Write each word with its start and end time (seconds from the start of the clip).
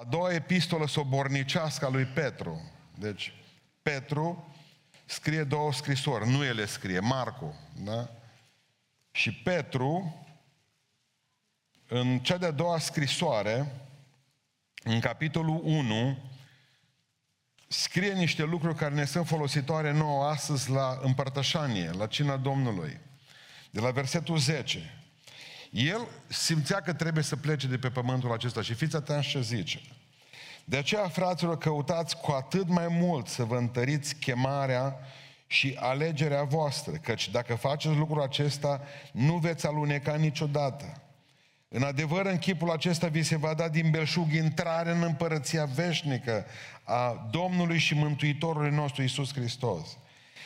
A 0.00 0.04
doua 0.04 0.32
epistolă 0.32 0.86
sobornicească 0.86 1.86
a 1.86 1.88
lui 1.88 2.04
Petru. 2.04 2.70
Deci, 2.94 3.32
Petru 3.82 4.54
scrie 5.04 5.44
două 5.44 5.72
scrisori, 5.72 6.28
nu 6.28 6.44
ele 6.44 6.66
scrie, 6.66 6.98
Marcu, 6.98 7.54
da? 7.84 8.08
Și 9.10 9.34
Petru, 9.34 10.16
în 11.88 12.18
cea 12.18 12.36
de-a 12.36 12.50
doua 12.50 12.78
scrisoare, 12.78 13.72
în 14.82 15.00
capitolul 15.00 15.60
1, 15.64 16.18
scrie 17.68 18.12
niște 18.12 18.42
lucruri 18.42 18.76
care 18.76 18.94
ne 18.94 19.04
sunt 19.04 19.26
folositoare 19.26 19.92
nouă 19.92 20.24
astăzi 20.24 20.70
la 20.70 20.98
împărtășanie, 21.02 21.90
la 21.90 22.06
cina 22.06 22.36
Domnului. 22.36 23.00
De 23.70 23.80
la 23.80 23.90
versetul 23.90 24.38
10. 24.38 24.99
El 25.70 26.08
simțea 26.26 26.80
că 26.80 26.92
trebuie 26.92 27.24
să 27.24 27.36
plece 27.36 27.66
de 27.66 27.78
pe 27.78 27.88
pământul 27.88 28.32
acesta 28.32 28.62
și 28.62 28.74
fiți 28.74 28.96
atenți 28.96 29.28
ce 29.28 29.40
zice. 29.40 29.80
De 30.64 30.76
aceea, 30.76 31.08
fraților, 31.08 31.58
căutați 31.58 32.16
cu 32.16 32.30
atât 32.30 32.68
mai 32.68 32.86
mult 32.88 33.28
să 33.28 33.44
vă 33.44 33.56
întăriți 33.56 34.14
chemarea 34.14 34.96
și 35.46 35.76
alegerea 35.80 36.42
voastră, 36.42 36.92
căci 36.92 37.30
dacă 37.30 37.54
faceți 37.54 37.96
lucrul 37.96 38.22
acesta, 38.22 38.80
nu 39.12 39.36
veți 39.36 39.66
aluneca 39.66 40.14
niciodată. 40.14 41.02
În 41.68 41.82
adevăr, 41.82 42.26
în 42.26 42.38
chipul 42.38 42.70
acesta 42.70 43.06
vi 43.06 43.22
se 43.22 43.36
va 43.36 43.54
da 43.54 43.68
din 43.68 43.90
belșug 43.90 44.32
intrare 44.32 44.90
în 44.90 45.02
împărăția 45.02 45.64
veșnică 45.64 46.46
a 46.84 47.28
Domnului 47.30 47.78
și 47.78 47.94
Mântuitorului 47.94 48.70
nostru 48.70 49.02
Isus 49.02 49.32
Hristos. 49.32 49.98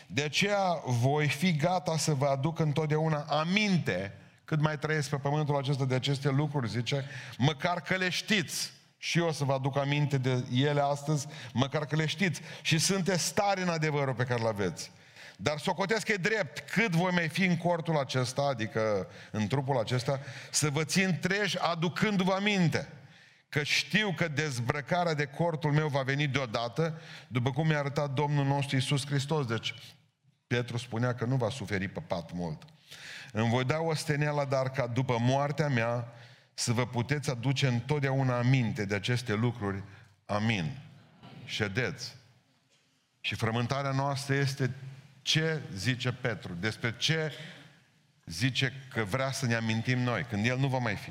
De 0.06 0.23
aceea 0.23 0.83
voi 0.87 1.29
fi 1.29 1.56
gata 1.56 1.97
să 1.97 2.15
vă 2.15 2.27
aduc 2.27 2.59
întotdeauna 2.59 3.20
aminte 3.20 4.12
cât 4.45 4.61
mai 4.61 4.79
trăiesc 4.79 5.09
pe 5.09 5.16
pământul 5.16 5.57
acesta 5.57 5.84
de 5.84 5.95
aceste 5.95 6.30
lucruri, 6.30 6.69
zice, 6.69 7.05
măcar 7.39 7.80
că 7.80 7.97
le 7.97 8.09
știți. 8.09 8.73
Și 8.98 9.19
eu 9.19 9.27
o 9.27 9.33
să 9.33 9.45
vă 9.45 9.53
aduc 9.53 9.77
aminte 9.77 10.19
de 10.19 10.45
ele 10.53 10.80
astăzi, 10.80 11.27
măcar 11.53 11.87
că 11.87 11.97
le 11.97 12.07
știți. 12.07 12.41
Și 12.62 12.79
sunteți 12.79 13.25
stari 13.25 13.62
în 13.62 13.69
adevărul 13.69 14.15
pe 14.15 14.25
care 14.25 14.41
îl 14.41 14.47
aveți. 14.47 14.91
Dar 15.37 15.59
socotesc 15.59 16.06
că 16.06 16.12
e 16.12 16.17
drept, 16.17 16.70
cât 16.70 16.91
voi 16.91 17.12
mai 17.12 17.28
fi 17.28 17.45
în 17.45 17.56
cortul 17.56 17.98
acesta, 17.98 18.42
adică 18.42 19.06
în 19.31 19.47
trupul 19.47 19.78
acesta, 19.78 20.20
să 20.50 20.70
vă 20.70 20.84
țin 20.84 21.19
treji 21.20 21.59
aducându-vă 21.59 22.33
aminte. 22.33 22.89
Că 23.48 23.62
știu 23.62 24.15
că 24.17 24.28
dezbrăcarea 24.28 25.15
de 25.15 25.25
cortul 25.25 25.72
meu 25.72 25.89
va 25.89 26.03
veni 26.03 26.27
deodată, 26.27 27.00
după 27.28 27.50
cum 27.50 27.67
mi-a 27.67 27.78
arătat 27.78 28.11
Domnul 28.11 28.45
nostru 28.45 28.77
Isus 28.77 29.06
Hristos. 29.06 29.47
Deci 29.47 29.75
Petru 30.47 30.77
spunea 30.77 31.15
că 31.15 31.25
nu 31.25 31.37
va 31.37 31.50
suferi 31.50 31.89
păpat 31.89 32.33
mult. 32.33 32.62
Îmi 33.37 33.49
voi 33.49 33.65
da 33.65 33.79
o 33.79 33.95
steneală, 33.95 34.47
dar 34.49 34.71
ca 34.71 34.87
după 34.87 35.17
moartea 35.21 35.69
mea 35.69 36.09
să 36.55 36.73
vă 36.73 36.87
puteți 36.87 37.31
aduce 37.31 37.67
întotdeauna 37.67 38.39
aminte 38.39 38.85
de 38.85 38.95
aceste 38.95 39.35
lucruri. 39.35 39.83
Amin. 40.27 40.79
Ședeți. 41.45 42.17
Și 43.21 43.35
frământarea 43.35 43.91
noastră 43.91 44.35
este 44.35 44.75
ce 45.23 45.62
zice 45.75 46.12
Petru, 46.12 46.53
despre 46.61 46.95
ce 46.97 47.33
zice 48.25 48.73
că 48.93 49.05
vrea 49.05 49.33
să 49.33 49.47
ne 49.47 49.55
amintim 49.55 49.99
noi, 49.99 50.23
când 50.23 50.47
El 50.47 50.59
nu 50.59 50.69
va 50.69 50.79
mai 50.79 50.97
fi. 50.97 51.11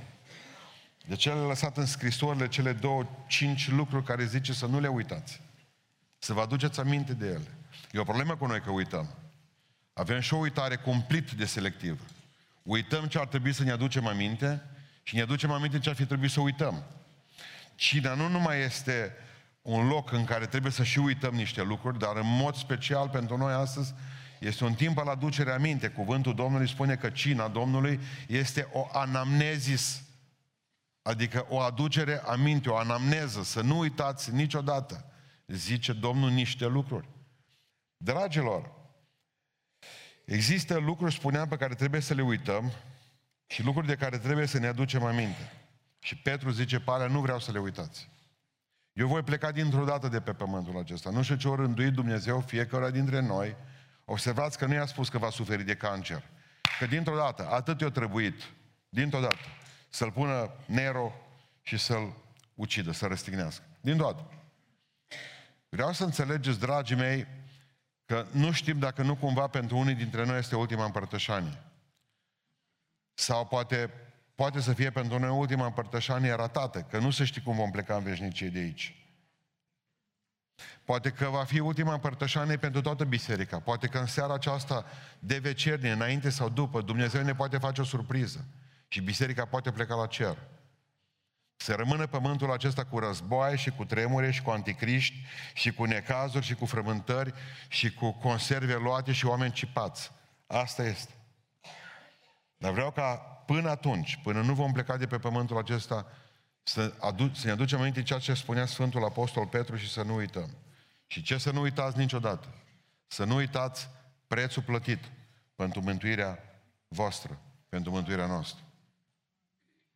De 1.07 1.15
ce 1.15 1.33
le-a 1.33 1.45
lăsat 1.45 1.77
în 1.77 1.85
scrisorile 1.85 2.47
cele 2.47 2.73
două, 2.73 3.05
cinci 3.27 3.69
lucruri 3.69 4.05
care 4.05 4.25
zice 4.25 4.53
să 4.53 4.65
nu 4.65 4.79
le 4.79 4.87
uitați. 4.87 5.41
Să 6.19 6.33
vă 6.33 6.41
aduceți 6.41 6.79
aminte 6.79 7.13
de 7.13 7.25
ele. 7.25 7.57
E 7.91 7.99
o 7.99 8.03
problemă 8.03 8.35
cu 8.35 8.45
noi 8.45 8.61
că 8.61 8.71
uităm. 8.71 9.22
Avem 9.93 10.19
și 10.19 10.33
o 10.33 10.37
uitare 10.37 10.75
complet 10.75 11.31
de 11.31 11.45
selectivă. 11.45 12.01
Uităm 12.63 13.05
ce 13.05 13.19
ar 13.19 13.27
trebui 13.27 13.53
să 13.53 13.63
ne 13.63 13.71
aducem 13.71 14.07
aminte 14.07 14.61
și 15.03 15.15
ne 15.15 15.21
aducem 15.21 15.51
aminte 15.51 15.79
ce 15.79 15.89
ar 15.89 15.95
fi 15.95 16.05
trebuit 16.05 16.31
să 16.31 16.39
uităm. 16.39 16.83
Cina 17.75 18.13
nu 18.13 18.27
numai 18.27 18.59
este 18.59 19.15
un 19.61 19.87
loc 19.87 20.11
în 20.11 20.25
care 20.25 20.45
trebuie 20.45 20.71
să 20.71 20.83
și 20.83 20.99
uităm 20.99 21.33
niște 21.33 21.61
lucruri, 21.61 21.99
dar 21.99 22.15
în 22.15 22.37
mod 22.37 22.55
special 22.55 23.09
pentru 23.09 23.37
noi 23.37 23.53
astăzi 23.53 23.93
este 24.39 24.63
un 24.63 24.73
timp 24.73 24.97
al 24.97 25.07
aducerii 25.07 25.51
aminte. 25.51 25.87
Cuvântul 25.87 26.35
Domnului 26.35 26.69
spune 26.69 26.95
că 26.95 27.09
cina 27.09 27.47
Domnului 27.47 27.99
este 28.27 28.69
o 28.71 28.87
anamnezis, 28.91 30.03
adică 31.01 31.45
o 31.49 31.59
aducere 31.59 32.21
aminte, 32.25 32.69
o 32.69 32.77
anamneză, 32.77 33.43
să 33.43 33.61
nu 33.61 33.77
uitați 33.77 34.33
niciodată. 34.33 35.05
Zice 35.47 35.93
Domnul 35.93 36.29
niște 36.29 36.65
lucruri. 36.65 37.09
Dragilor, 37.97 38.71
există 40.33 40.77
lucruri, 40.77 41.13
spuneam, 41.13 41.47
pe 41.47 41.57
care 41.57 41.73
trebuie 41.73 42.01
să 42.01 42.13
le 42.13 42.21
uităm 42.21 42.71
și 43.47 43.63
lucruri 43.63 43.87
de 43.87 43.95
care 43.95 44.17
trebuie 44.17 44.45
să 44.45 44.59
ne 44.59 44.67
aducem 44.67 45.03
aminte. 45.03 45.51
Și 45.99 46.15
Petru 46.15 46.49
zice, 46.49 46.79
pare, 46.79 47.07
nu 47.07 47.19
vreau 47.19 47.39
să 47.39 47.51
le 47.51 47.59
uitați. 47.59 48.09
Eu 48.93 49.07
voi 49.07 49.23
pleca 49.23 49.51
dintr-o 49.51 49.85
dată 49.85 50.07
de 50.07 50.19
pe 50.19 50.33
pământul 50.33 50.77
acesta. 50.77 51.09
Nu 51.09 51.23
știu 51.23 51.35
ce 51.35 51.47
ori 51.47 51.61
rânduit 51.61 51.93
Dumnezeu 51.93 52.39
fiecare 52.39 52.91
dintre 52.91 53.19
noi. 53.19 53.55
Observați 54.05 54.57
că 54.57 54.65
nu 54.65 54.73
i-a 54.73 54.85
spus 54.85 55.09
că 55.09 55.17
va 55.17 55.29
suferi 55.29 55.63
de 55.63 55.75
cancer. 55.75 56.23
Că 56.79 56.85
dintr-o 56.85 57.15
dată, 57.15 57.47
atât 57.51 57.81
i-a 57.81 57.89
trebuit, 57.89 58.41
dintr-o 58.89 59.19
dată, 59.19 59.37
să-l 59.89 60.11
pună 60.11 60.51
Nero 60.65 61.13
și 61.61 61.77
să-l 61.77 62.13
ucidă, 62.55 62.91
să 62.91 63.05
răstignească. 63.05 63.63
Dintr-o 63.81 64.05
dată. 64.05 64.31
Vreau 65.69 65.93
să 65.93 66.03
înțelegeți, 66.03 66.59
dragii 66.59 66.95
mei, 66.95 67.27
că 68.13 68.25
nu 68.31 68.51
știm 68.51 68.79
dacă 68.79 69.01
nu 69.01 69.15
cumva 69.15 69.47
pentru 69.47 69.77
unii 69.77 69.93
dintre 69.93 70.25
noi 70.25 70.37
este 70.37 70.55
ultima 70.55 70.85
împărtășanie. 70.85 71.63
Sau 73.13 73.45
poate 73.45 73.89
poate 74.35 74.59
să 74.59 74.73
fie 74.73 74.89
pentru 74.89 75.19
noi 75.19 75.29
ultima 75.29 75.65
împărtășanie 75.65 76.33
ratată, 76.33 76.81
că 76.81 76.97
nu 76.97 77.11
se 77.11 77.23
știe 77.23 77.41
cum 77.41 77.55
vom 77.55 77.71
pleca 77.71 77.95
în 77.95 78.03
veșnicie 78.03 78.49
de 78.49 78.59
aici. 78.59 78.95
Poate 80.83 81.09
că 81.09 81.25
va 81.29 81.43
fi 81.43 81.59
ultima 81.59 81.93
împărtășanie 81.93 82.57
pentru 82.57 82.81
toată 82.81 83.03
biserica. 83.03 83.59
Poate 83.59 83.87
că 83.87 83.97
în 83.97 84.05
seara 84.05 84.33
aceasta 84.33 84.85
de 85.19 85.37
vecernie, 85.37 85.91
înainte 85.91 86.29
sau 86.29 86.49
după, 86.49 86.81
Dumnezeu 86.81 87.23
ne 87.23 87.35
poate 87.35 87.57
face 87.57 87.81
o 87.81 87.83
surpriză. 87.83 88.45
Și 88.87 89.01
biserica 89.01 89.45
poate 89.45 89.71
pleca 89.71 89.95
la 89.95 90.07
cer. 90.07 90.37
Să 91.55 91.73
rămână 91.73 92.07
pământul 92.07 92.51
acesta 92.51 92.85
cu 92.85 92.99
războaie 92.99 93.55
și 93.55 93.69
cu 93.69 93.85
tremure 93.85 94.31
și 94.31 94.41
cu 94.41 94.49
anticriști 94.49 95.15
și 95.53 95.73
cu 95.73 95.83
necazuri 95.83 96.45
și 96.45 96.53
cu 96.53 96.65
frământări 96.65 97.33
și 97.67 97.93
cu 97.93 98.11
conserve 98.11 98.75
luate 98.75 99.11
și 99.11 99.25
oameni 99.25 99.53
cipați. 99.53 100.11
Asta 100.47 100.83
este. 100.83 101.13
Dar 102.57 102.71
vreau 102.71 102.91
ca 102.91 103.15
până 103.45 103.69
atunci, 103.69 104.19
până 104.23 104.41
nu 104.41 104.53
vom 104.53 104.71
pleca 104.71 104.97
de 104.97 105.07
pe 105.07 105.17
pământul 105.17 105.57
acesta, 105.57 106.07
să, 106.63 106.93
adu- 106.99 107.33
să 107.33 107.45
ne 107.45 107.51
aducem 107.51 107.79
aminte 107.79 108.03
ceea 108.03 108.19
ce 108.19 108.33
spunea 108.33 108.65
Sfântul 108.65 109.03
Apostol 109.03 109.47
Petru 109.47 109.75
și 109.75 109.89
să 109.89 110.01
nu 110.01 110.15
uităm. 110.15 110.57
Și 111.07 111.21
ce 111.21 111.37
să 111.37 111.51
nu 111.51 111.61
uitați 111.61 111.97
niciodată? 111.97 112.47
Să 113.07 113.23
nu 113.23 113.35
uitați 113.35 113.89
prețul 114.27 114.63
plătit 114.63 115.11
pentru 115.55 115.81
mântuirea 115.81 116.39
voastră, 116.87 117.39
pentru 117.69 117.91
mântuirea 117.91 118.25
noastră. 118.25 118.63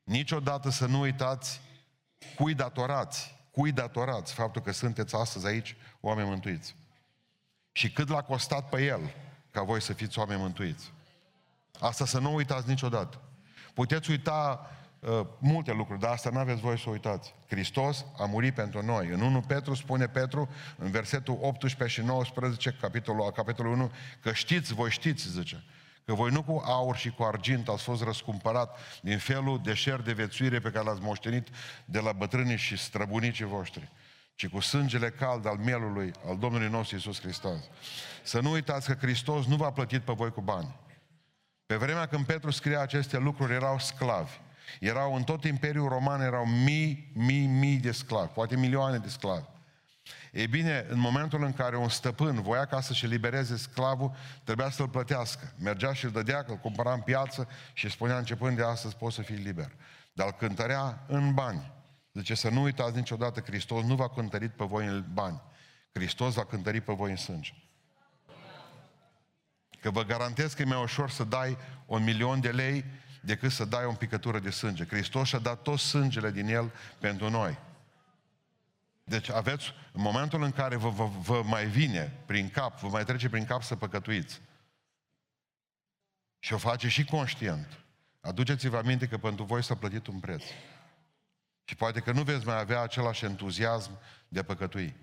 Niciodată 0.07 0.69
să 0.69 0.85
nu 0.85 0.99
uitați 0.99 1.61
cui 2.35 2.53
datorați, 2.53 3.35
cui 3.51 3.71
datorați 3.71 4.33
faptul 4.33 4.61
că 4.61 4.71
sunteți 4.71 5.15
astăzi 5.15 5.47
aici 5.47 5.75
oameni 6.01 6.29
mântuiți. 6.29 6.75
Și 7.71 7.91
cât 7.91 8.09
l-a 8.09 8.21
costat 8.21 8.69
pe 8.69 8.83
el 8.83 8.99
ca 9.51 9.63
voi 9.63 9.81
să 9.81 9.93
fiți 9.93 10.19
oameni 10.19 10.41
mântuiți. 10.41 10.91
Asta 11.79 12.05
să 12.05 12.19
nu 12.19 12.33
uitați 12.33 12.67
niciodată. 12.67 13.21
Puteți 13.73 14.09
uita 14.09 14.69
uh, 14.99 15.25
multe 15.39 15.71
lucruri, 15.71 15.99
dar 15.99 16.11
asta 16.11 16.29
nu 16.29 16.39
aveți 16.39 16.61
voie 16.61 16.77
să 16.77 16.89
uitați. 16.89 17.33
Hristos 17.47 18.05
a 18.17 18.25
murit 18.25 18.53
pentru 18.53 18.85
noi. 18.85 19.07
În 19.07 19.21
1 19.21 19.41
Petru 19.41 19.73
spune 19.73 20.07
Petru, 20.07 20.49
în 20.77 20.91
versetul 20.91 21.37
18 21.41 22.01
și 22.01 22.07
19, 22.07 22.77
capitolul, 22.81 23.31
capitolul 23.31 23.71
1, 23.71 23.91
că 24.21 24.33
știți, 24.33 24.73
voi 24.73 24.89
știți, 24.89 25.29
zice, 25.29 25.63
că 26.07 26.13
voi 26.13 26.31
nu 26.31 26.43
cu 26.43 26.61
aur 26.65 26.95
și 26.95 27.09
cu 27.09 27.23
argint 27.23 27.67
ați 27.67 27.83
fost 27.83 28.03
răscumpărat 28.03 28.79
din 29.01 29.17
felul 29.17 29.61
de 29.63 29.73
șer 29.73 30.01
de 30.01 30.13
vețuire 30.13 30.59
pe 30.59 30.69
care 30.69 30.85
l-ați 30.85 31.01
moștenit 31.01 31.47
de 31.85 31.99
la 31.99 32.11
bătrânii 32.11 32.57
și 32.57 32.77
străbunicii 32.77 33.45
voștri, 33.45 33.91
ci 34.35 34.47
cu 34.47 34.59
sângele 34.59 35.09
cald 35.09 35.45
al 35.45 35.57
mielului, 35.57 36.11
al 36.27 36.37
Domnului 36.37 36.69
nostru 36.69 36.95
Iisus 36.95 37.21
Hristos. 37.21 37.59
Să 38.23 38.39
nu 38.39 38.51
uitați 38.51 38.87
că 38.87 38.93
Hristos 38.93 39.45
nu 39.45 39.55
v-a 39.55 39.71
plătit 39.71 40.01
pe 40.01 40.13
voi 40.13 40.31
cu 40.31 40.41
bani. 40.41 40.75
Pe 41.65 41.75
vremea 41.75 42.05
când 42.05 42.25
Petru 42.25 42.51
scria 42.51 42.81
aceste 42.81 43.17
lucruri, 43.17 43.53
erau 43.53 43.79
sclavi. 43.79 44.39
Erau 44.79 45.15
în 45.15 45.23
tot 45.23 45.43
Imperiul 45.43 45.89
Roman, 45.89 46.21
erau 46.21 46.45
mii, 46.45 47.11
mii, 47.13 47.45
mii 47.45 47.77
de 47.77 47.91
sclavi, 47.91 48.31
poate 48.33 48.55
milioane 48.55 48.97
de 48.97 49.09
sclavi. 49.09 49.45
Ei 50.31 50.47
bine, 50.47 50.85
în 50.89 50.99
momentul 50.99 51.43
în 51.43 51.53
care 51.53 51.77
un 51.77 51.89
stăpân 51.89 52.41
voia 52.41 52.65
ca 52.65 52.81
să-și 52.81 53.05
libereze 53.05 53.57
sclavul, 53.57 54.15
trebuia 54.43 54.69
să-l 54.69 54.89
plătească. 54.89 55.53
Mergea 55.59 55.93
și 55.93 56.05
îl 56.05 56.11
dădea, 56.11 56.43
că 56.43 56.51
îl 56.51 56.57
cumpăra 56.57 56.93
în 56.93 57.01
piață 57.01 57.47
și 57.73 57.89
spunea 57.89 58.17
începând 58.17 58.57
de 58.57 58.63
astăzi 58.63 58.95
poți 58.95 59.15
să 59.15 59.21
fii 59.21 59.35
liber. 59.35 59.71
Dar 60.13 60.27
îl 60.27 60.33
cântărea 60.33 61.03
în 61.07 61.33
bani. 61.33 61.71
Zice 62.13 62.33
să 62.33 62.49
nu 62.49 62.61
uitați 62.61 62.95
niciodată, 62.95 63.39
Hristos 63.39 63.83
nu 63.83 63.95
va 63.95 64.09
cântărit 64.09 64.51
pe 64.51 64.65
voi 64.65 64.85
în 64.85 65.05
bani. 65.13 65.41
Hristos 65.91 66.33
va 66.33 66.45
cântări 66.45 66.81
pe 66.81 66.93
voi 66.93 67.09
în 67.09 67.15
sânge. 67.15 67.53
Că 69.81 69.91
vă 69.91 70.03
garantez 70.03 70.53
că 70.53 70.61
e 70.61 70.65
mai 70.65 70.81
ușor 70.81 71.09
să 71.09 71.23
dai 71.23 71.57
un 71.85 72.03
milion 72.03 72.39
de 72.39 72.49
lei 72.49 72.85
decât 73.21 73.51
să 73.51 73.65
dai 73.65 73.85
o 73.85 73.91
picătură 73.91 74.39
de 74.39 74.49
sânge. 74.49 74.85
Hristos 74.85 75.27
și-a 75.27 75.39
dat 75.39 75.61
tot 75.61 75.79
sângele 75.79 76.31
din 76.31 76.47
el 76.47 76.71
pentru 76.99 77.29
noi. 77.29 77.57
Deci 79.09 79.29
aveți, 79.29 79.73
în 79.91 80.01
momentul 80.01 80.43
în 80.43 80.51
care 80.51 80.75
vă, 80.75 80.89
vă, 80.89 81.05
vă 81.05 81.41
mai 81.43 81.65
vine 81.65 82.13
prin 82.25 82.49
cap, 82.49 82.79
vă 82.79 82.87
mai 82.87 83.03
trece 83.03 83.29
prin 83.29 83.45
cap 83.45 83.63
să 83.63 83.75
păcătuiți, 83.75 84.41
și 86.39 86.53
o 86.53 86.57
face 86.57 86.87
și 86.87 87.05
conștient, 87.05 87.83
aduceți-vă 88.21 88.77
aminte 88.77 89.07
că 89.07 89.17
pentru 89.17 89.43
voi 89.43 89.63
s-a 89.63 89.75
plătit 89.75 90.07
un 90.07 90.19
preț. 90.19 90.43
Și 91.63 91.75
poate 91.75 91.99
că 91.99 92.11
nu 92.11 92.23
veți 92.23 92.45
mai 92.45 92.59
avea 92.59 92.81
același 92.81 93.25
entuziasm 93.25 93.99
de 94.27 94.39
a 94.39 94.43
păcătui. 94.43 94.95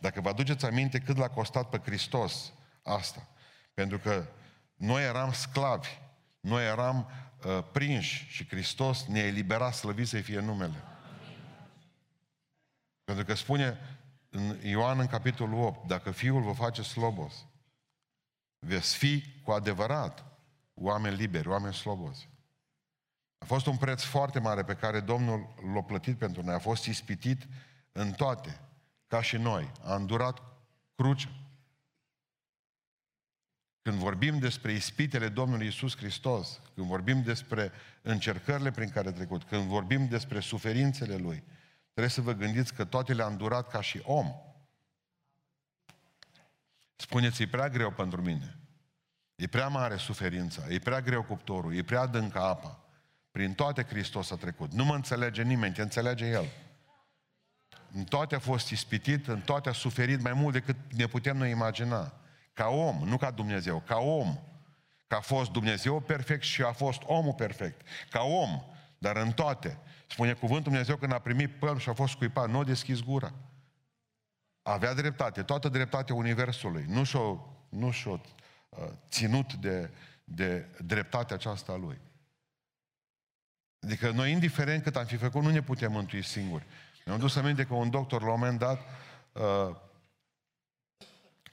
Dacă 0.00 0.20
vă 0.20 0.28
aduceți 0.28 0.66
aminte 0.66 0.98
cât 0.98 1.16
l-a 1.16 1.28
costat 1.28 1.68
pe 1.68 1.80
Hristos 1.84 2.52
asta, 2.82 3.28
pentru 3.74 3.98
că 3.98 4.26
noi 4.74 5.04
eram 5.04 5.32
sclavi, 5.32 5.88
noi 6.40 6.66
eram 6.66 7.10
uh, 7.44 7.64
prinși 7.72 8.26
și 8.28 8.48
Hristos 8.48 9.06
ne-a 9.06 9.26
eliberat, 9.26 9.74
slăvit 9.74 10.08
să 10.08 10.20
fie 10.20 10.40
numele. 10.40 10.84
Pentru 13.10 13.28
că 13.28 13.34
spune 13.34 13.78
în 14.28 14.56
Ioan 14.62 14.98
în 14.98 15.06
capitolul 15.06 15.62
8, 15.62 15.86
dacă 15.86 16.10
Fiul 16.10 16.42
vă 16.42 16.52
face 16.52 16.82
slobos, 16.82 17.46
veți 18.58 18.96
fi 18.96 19.24
cu 19.42 19.50
adevărat 19.50 20.24
oameni 20.74 21.16
liberi, 21.16 21.48
oameni 21.48 21.74
slobozi. 21.74 22.28
A 23.38 23.44
fost 23.44 23.66
un 23.66 23.76
preț 23.76 24.02
foarte 24.02 24.38
mare 24.38 24.64
pe 24.64 24.74
care 24.74 25.00
Domnul 25.00 25.54
l-a 25.74 25.82
plătit 25.82 26.18
pentru 26.18 26.42
noi. 26.42 26.54
A 26.54 26.58
fost 26.58 26.84
ispitit 26.84 27.48
în 27.92 28.12
toate, 28.12 28.60
ca 29.06 29.22
și 29.22 29.36
noi. 29.36 29.72
A 29.84 29.94
îndurat 29.94 30.42
crucea. 30.94 31.30
Când 33.82 33.96
vorbim 33.96 34.38
despre 34.38 34.72
ispitele 34.72 35.28
Domnului 35.28 35.66
Isus 35.66 35.96
Hristos, 35.96 36.60
când 36.74 36.86
vorbim 36.86 37.22
despre 37.22 37.72
încercările 38.02 38.70
prin 38.70 38.90
care 38.90 39.08
a 39.08 39.12
trecut, 39.12 39.44
când 39.44 39.62
vorbim 39.62 40.08
despre 40.08 40.40
suferințele 40.40 41.16
Lui, 41.16 41.44
trebuie 42.00 42.24
să 42.24 42.32
vă 42.32 42.44
gândiți 42.44 42.74
că 42.74 42.84
toate 42.84 43.12
le-a 43.12 43.26
îndurat 43.26 43.70
ca 43.70 43.80
și 43.80 44.00
om. 44.04 44.32
Spuneți, 46.96 47.42
e 47.42 47.46
prea 47.46 47.68
greu 47.68 47.90
pentru 47.90 48.22
mine. 48.22 48.58
E 49.34 49.46
prea 49.46 49.68
mare 49.68 49.96
suferința, 49.96 50.62
e 50.68 50.78
prea 50.78 51.00
greu 51.00 51.22
cuptorul, 51.22 51.74
e 51.74 51.82
prea 51.82 52.00
adâncă 52.00 52.40
apa. 52.40 52.84
Prin 53.30 53.54
toate 53.54 53.82
Hristos 53.82 54.30
a 54.30 54.36
trecut. 54.36 54.72
Nu 54.72 54.84
mă 54.84 54.94
înțelege 54.94 55.42
nimeni, 55.42 55.74
te 55.74 55.82
înțelege 55.82 56.26
El. 56.26 56.44
În 57.92 58.04
toate 58.04 58.34
a 58.34 58.38
fost 58.38 58.70
ispitit, 58.70 59.28
în 59.28 59.40
toate 59.40 59.68
a 59.68 59.72
suferit 59.72 60.22
mai 60.22 60.32
mult 60.32 60.52
decât 60.52 60.76
ne 60.92 61.06
putem 61.06 61.36
noi 61.36 61.50
imagina. 61.50 62.12
Ca 62.52 62.68
om, 62.68 63.08
nu 63.08 63.16
ca 63.16 63.30
Dumnezeu, 63.30 63.82
ca 63.86 63.96
om. 63.98 64.38
Că 65.06 65.14
a 65.14 65.20
fost 65.20 65.50
Dumnezeu 65.50 66.00
perfect 66.00 66.42
și 66.42 66.62
a 66.62 66.72
fost 66.72 67.02
omul 67.04 67.34
perfect. 67.34 67.86
Ca 68.10 68.22
om, 68.22 68.62
dar 69.00 69.16
în 69.16 69.32
toate. 69.32 69.78
Spune 70.06 70.32
cuvântul 70.32 70.62
Dumnezeu 70.62 70.96
când 70.96 71.12
a 71.12 71.18
primit 71.18 71.58
păl 71.58 71.78
și 71.78 71.88
a 71.88 71.92
fost 71.92 72.12
scuipat, 72.12 72.48
nu 72.48 72.58
a 72.58 72.64
deschis 72.64 73.00
gura. 73.00 73.32
Avea 74.62 74.94
dreptate, 74.94 75.42
toată 75.42 75.68
dreptatea 75.68 76.14
Universului. 76.14 76.84
Nu 76.88 77.04
și-o, 77.04 77.46
nu 77.68 77.90
și-o 77.90 78.20
uh, 78.68 78.78
ținut 79.08 79.54
de, 79.54 79.90
de 80.24 80.68
dreptatea 80.84 81.36
aceasta 81.36 81.72
a 81.72 81.76
lui. 81.76 82.00
Adică 83.80 84.10
noi, 84.10 84.32
indiferent 84.32 84.82
cât 84.82 84.96
am 84.96 85.04
fi 85.04 85.16
făcut, 85.16 85.42
nu 85.42 85.50
ne 85.50 85.62
putem 85.62 85.92
mântui 85.92 86.22
singuri. 86.22 86.66
Mi-am 87.06 87.18
dus 87.18 87.36
aminte 87.36 87.64
că 87.64 87.74
un 87.74 87.90
doctor, 87.90 88.22
la 88.22 88.32
un 88.32 88.38
moment 88.38 88.58
dat, 88.58 88.80
uh, 89.32 89.76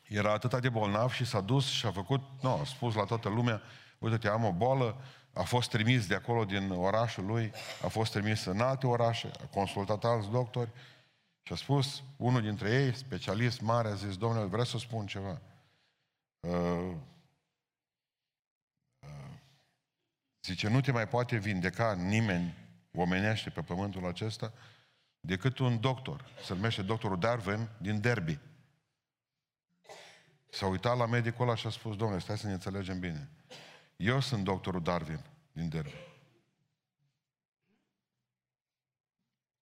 era 0.08 0.32
atât 0.32 0.62
de 0.62 0.70
bolnav 0.70 1.12
și 1.12 1.26
s-a 1.26 1.42
dus 1.42 1.66
și 1.66 1.86
a 1.86 1.92
făcut, 1.92 2.22
nu, 2.42 2.50
a 2.50 2.64
spus 2.66 2.96
la 2.96 3.04
toată 3.04 3.30
lumea, 3.30 3.62
uite-te, 3.98 4.28
am 4.28 4.44
o 4.44 4.52
boală, 4.52 5.02
a 5.38 5.44
fost 5.44 5.69
trimis 5.69 6.07
de 6.07 6.16
acolo 6.16 6.45
din 6.45 6.72
orașul 6.72 7.25
lui, 7.25 7.51
a 7.84 7.88
fost 7.88 8.12
trimis 8.12 8.45
în 8.45 8.60
alte 8.60 8.88
orașe, 8.88 9.31
a 9.42 9.45
consultat 9.45 10.04
alți 10.04 10.30
doctori 10.30 10.72
și 11.44 11.54
a 11.54 11.56
spus, 11.56 12.04
unul 12.18 12.42
dintre 12.42 12.72
ei, 12.72 12.95
specialist 12.95 13.62
mare, 13.62 13.88
a 13.88 13.94
zis, 13.94 14.18
domnule, 14.18 14.45
vreau 14.45 14.66
să 14.66 14.78
spun 14.78 15.06
ceva. 15.06 15.42
Uh, 16.39 16.95
Zice, 20.48 20.68
nu 20.68 20.81
te 20.81 20.92
mai 20.92 21.07
poate 21.07 21.38
vindeca 21.38 21.94
nimeni 21.94 22.56
omenește 22.94 23.50
pe 23.50 23.62
pământul 23.62 24.07
acesta 24.07 24.54
decât 25.19 25.57
un 25.57 25.80
doctor. 25.80 26.25
Se 26.45 26.54
numește 26.54 26.81
doctorul 26.81 27.19
Darwin 27.19 27.69
din 27.78 28.01
Derby. 28.01 28.39
S-a 30.50 30.66
uitat 30.66 30.98
la 30.98 31.06
medicul 31.06 31.48
ăla 31.48 31.56
și 31.56 31.68
a 31.68 31.69
spus, 31.69 31.95
domnule, 31.95 32.19
stai 32.19 32.38
să 32.38 32.48
ne 32.48 32.54
înțelegem 32.54 33.00
bine. 33.00 33.30
Eu 33.98 34.20
sunt 34.20 34.44
doctorul 34.44 34.84
Darwin 34.84 35.26
din 35.52 35.70
Derby. 35.70 35.94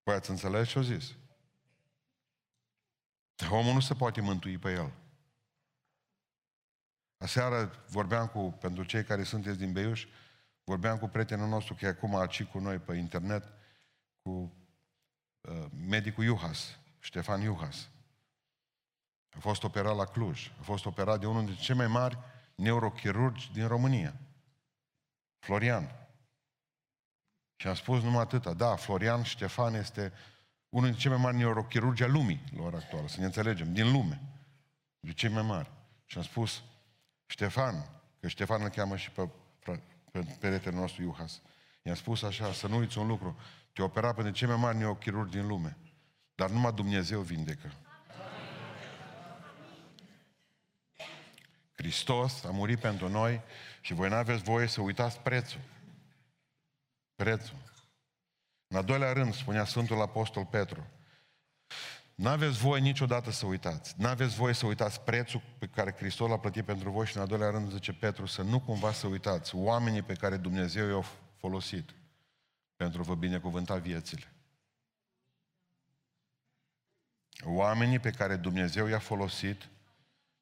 Păi 0.04 0.14
ați 0.14 0.30
înțeles 0.30 0.70
ce-a 0.70 0.82
zis? 0.82 1.16
Omul 3.50 3.74
nu 3.74 3.80
se 3.80 3.94
poate 3.94 4.22
mântui 4.22 4.58
pe 4.58 4.72
el. 4.72 4.94
Aseară 7.18 7.86
vorbeam 7.88 8.28
cu, 8.28 8.58
pentru 8.60 8.84
cei 8.84 9.04
care 9.04 9.24
sunteți 9.24 9.58
din 9.58 9.72
Beiuș, 9.72 10.08
Vorbeam 10.66 10.98
cu 10.98 11.08
prietenul 11.08 11.48
nostru, 11.48 11.74
că 11.74 11.86
e 11.86 11.88
acum 11.88 12.16
aici 12.16 12.44
cu 12.44 12.60
noi 12.60 12.78
pe 12.78 12.96
internet, 12.96 13.54
cu 14.22 14.54
uh, 15.42 15.66
medicul 15.88 16.24
Iuhas, 16.24 16.78
Ștefan 17.00 17.42
Iuhas. 17.42 17.90
A 19.36 19.40
fost 19.40 19.64
operat 19.64 19.96
la 19.96 20.06
Cluj. 20.06 20.52
A 20.60 20.64
fost 20.64 20.86
operat 20.86 21.20
de 21.20 21.26
unul 21.28 21.46
dintre 21.46 21.64
cei 21.64 21.76
mai 21.76 21.88
mari 21.88 22.18
neurochirurgi 22.56 23.52
din 23.52 23.68
România. 23.68 24.20
Florian. 25.46 26.08
Și 27.56 27.68
am 27.68 27.74
spus 27.74 28.02
numai 28.04 28.22
atâta. 28.22 28.54
Da, 28.54 28.76
Florian 28.76 29.24
Ștefan 29.24 29.74
este 29.74 30.14
unul 30.70 30.86
dintre 30.86 31.02
cei 31.02 31.12
mai 31.12 31.22
mari 31.22 31.38
neurochirurgi 31.38 32.04
al 32.04 32.12
lumii 32.12 32.44
la 32.56 32.64
ora 32.64 32.78
actuală, 32.78 33.08
să 33.08 33.20
ne 33.20 33.26
înțelegem, 33.26 33.74
din 33.74 33.92
lume. 33.92 34.22
De 35.00 35.14
cei 35.14 35.30
mai 35.30 35.44
mari. 35.44 35.72
Și 36.06 36.18
am 36.18 36.24
spus, 36.24 36.64
Ștefan, 37.26 37.86
că 38.20 38.28
Ștefan 38.28 38.62
îl 38.62 38.70
cheamă 38.70 38.98
și 38.98 39.12
pe 39.12 39.30
pe 40.22 40.38
peretele 40.40 40.76
nostru 40.76 41.02
Iuhas. 41.02 41.42
I-am 41.84 41.96
spus 41.96 42.22
așa, 42.22 42.54
să 42.54 42.68
nu 42.68 42.78
uiți 42.78 42.98
un 42.98 43.08
lucru, 43.08 43.40
te 43.74 43.82
opera 43.82 44.14
pe 44.14 44.32
cei 44.32 44.48
mai 44.48 44.58
mari 44.58 44.78
neochirurgi 44.78 45.38
din 45.38 45.48
lume, 45.48 45.78
dar 46.36 46.50
numai 46.50 46.74
Dumnezeu 46.74 47.22
vindecă. 47.22 47.72
Hristos 51.76 52.44
a 52.44 52.52
murit 52.52 52.80
pentru 52.80 53.10
noi 53.10 53.42
și 53.82 53.94
voi 53.94 54.10
nu 54.10 54.16
aveți 54.16 54.44
voie 54.44 54.68
să 54.68 54.82
uitați 54.82 55.20
prețul. 55.20 55.62
Prețul. 57.16 57.58
În 58.68 58.78
al 58.78 58.84
doilea 58.84 59.14
rând, 59.14 59.34
spunea 59.34 59.66
Sfântul 59.66 60.02
Apostol 60.02 60.46
Petru, 60.46 60.88
N-aveți 62.16 62.58
voie 62.58 62.82
niciodată 62.82 63.32
să 63.32 63.46
uitați. 63.46 63.96
N-aveți 63.98 64.36
voie 64.36 64.54
să 64.54 64.66
uitați 64.66 65.02
prețul 65.02 65.42
pe 65.58 65.68
care 65.68 65.92
Hristos 65.92 66.30
l-a 66.30 66.40
plătit 66.40 66.66
pentru 66.66 66.90
voi 66.90 67.06
și 67.06 67.16
în 67.16 67.22
al 67.22 67.28
doilea 67.28 67.50
rând 67.50 67.72
zice 67.72 67.94
Petru 67.94 68.26
să 68.26 68.42
nu 68.42 68.60
cumva 68.60 68.92
să 68.92 69.08
uitați 69.08 69.56
oamenii 69.56 70.02
pe 70.02 70.14
care 70.14 70.38
Dumnezeu 70.38 70.90
i-a 70.90 71.06
folosit 71.38 71.90
pentru 72.76 73.02
a 73.02 73.04
vă 73.04 73.16
binecuvânta 73.16 73.76
viețile. 73.76 74.34
Oamenii 77.44 78.00
pe 78.00 78.12
care 78.12 78.36
Dumnezeu 78.36 78.88
i-a 78.88 79.00
folosit 79.00 79.70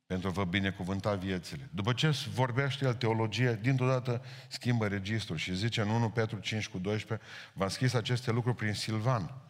pentru 0.05 0.27
a 0.27 0.31
vă 0.31 0.43
binecuvânta 0.43 1.15
viețile. 1.15 1.69
După 1.73 1.93
ce 1.93 2.09
vorbește 2.33 2.85
el 2.85 2.93
teologie, 2.93 3.59
dintr-o 3.61 3.87
dată 3.87 4.23
schimbă 4.49 4.87
registrul 4.87 5.37
și 5.37 5.55
zice 5.55 5.81
în 5.81 5.89
1 5.89 6.09
Petru 6.09 6.39
5 6.39 6.67
cu 6.67 6.77
12, 6.77 7.27
v-am 7.53 7.69
scris 7.69 7.93
aceste 7.93 8.31
lucruri 8.31 8.55
prin 8.55 8.73
Silvan, 8.73 9.43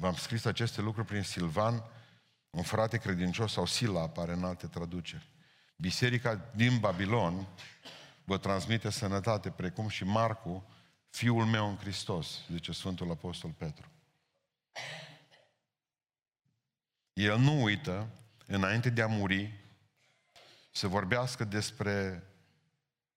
V-am 0.00 0.14
scris 0.14 0.44
aceste 0.44 0.80
lucruri 0.80 1.06
prin 1.06 1.22
Silvan, 1.22 1.84
un 2.50 2.62
frate 2.62 2.98
credincios 2.98 3.52
sau 3.52 3.66
Sila 3.66 4.00
apare 4.00 4.32
în 4.32 4.44
alte 4.44 4.66
traduceri. 4.66 5.28
Biserica 5.76 6.50
din 6.54 6.78
Babilon 6.78 7.46
vă 8.24 8.38
transmite 8.38 8.90
sănătate, 8.90 9.50
precum 9.50 9.88
și 9.88 10.04
Marcu, 10.04 10.64
fiul 11.08 11.44
meu 11.44 11.68
în 11.68 11.76
Hristos, 11.76 12.44
zice 12.50 12.72
Sfântul 12.72 13.10
Apostol 13.10 13.50
Petru. 13.50 13.90
El 17.12 17.38
nu 17.38 17.62
uită, 17.62 18.08
înainte 18.54 18.90
de 18.90 19.02
a 19.02 19.06
muri, 19.06 19.64
să 20.72 20.88
vorbească 20.88 21.44
despre 21.44 22.24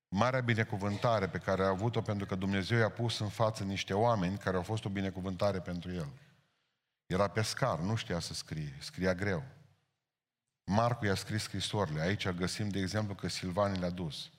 marea 0.08 0.42
binecuvântare 0.42 1.28
pe 1.28 1.38
care 1.38 1.64
a 1.64 1.68
avut-o 1.68 2.02
pentru 2.02 2.26
că 2.26 2.36
Dumnezeu 2.36 2.78
i-a 2.78 2.90
pus 2.90 3.20
în 3.20 3.30
față 3.30 3.64
niște 3.64 3.94
oameni 3.94 4.38
care 4.38 4.56
au 4.56 4.64
fost 4.64 4.86
o 4.86 4.90
binecuvântare 4.90 5.60
pentru 5.60 5.92
el. 5.92 6.08
Era 7.06 7.28
pescar, 7.28 7.80
nu 7.80 7.96
știa 7.96 8.20
să 8.20 8.34
scrie, 8.34 8.76
scria 8.80 9.14
greu. 9.14 9.44
Marcu 10.64 11.06
i-a 11.06 11.16
scris 11.16 11.42
scrisorile. 11.42 12.02
Aici 12.02 12.30
găsim, 12.30 12.70
de 12.70 12.80
exemplu, 12.80 13.16
că 13.16 13.28
Silvani 13.28 13.80
le-a 13.80 13.90
dus. 13.90 14.32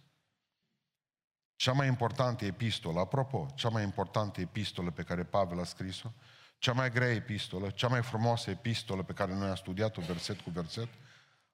Cea 1.56 1.72
mai 1.72 1.86
importantă 1.86 2.44
epistolă, 2.44 3.00
apropo, 3.00 3.46
cea 3.54 3.68
mai 3.68 3.82
importantă 3.82 4.40
epistolă 4.40 4.90
pe 4.90 5.02
care 5.02 5.24
Pavel 5.24 5.60
a 5.60 5.64
scris-o, 5.64 6.12
cea 6.58 6.72
mai 6.72 6.90
grea 6.90 7.10
epistolă, 7.10 7.70
cea 7.70 7.88
mai 7.88 8.02
frumoasă 8.02 8.50
epistolă 8.50 9.02
pe 9.02 9.12
care 9.12 9.34
noi 9.34 9.48
am 9.48 9.54
studiat-o 9.54 10.00
verset 10.00 10.40
cu 10.40 10.50
verset, 10.50 10.88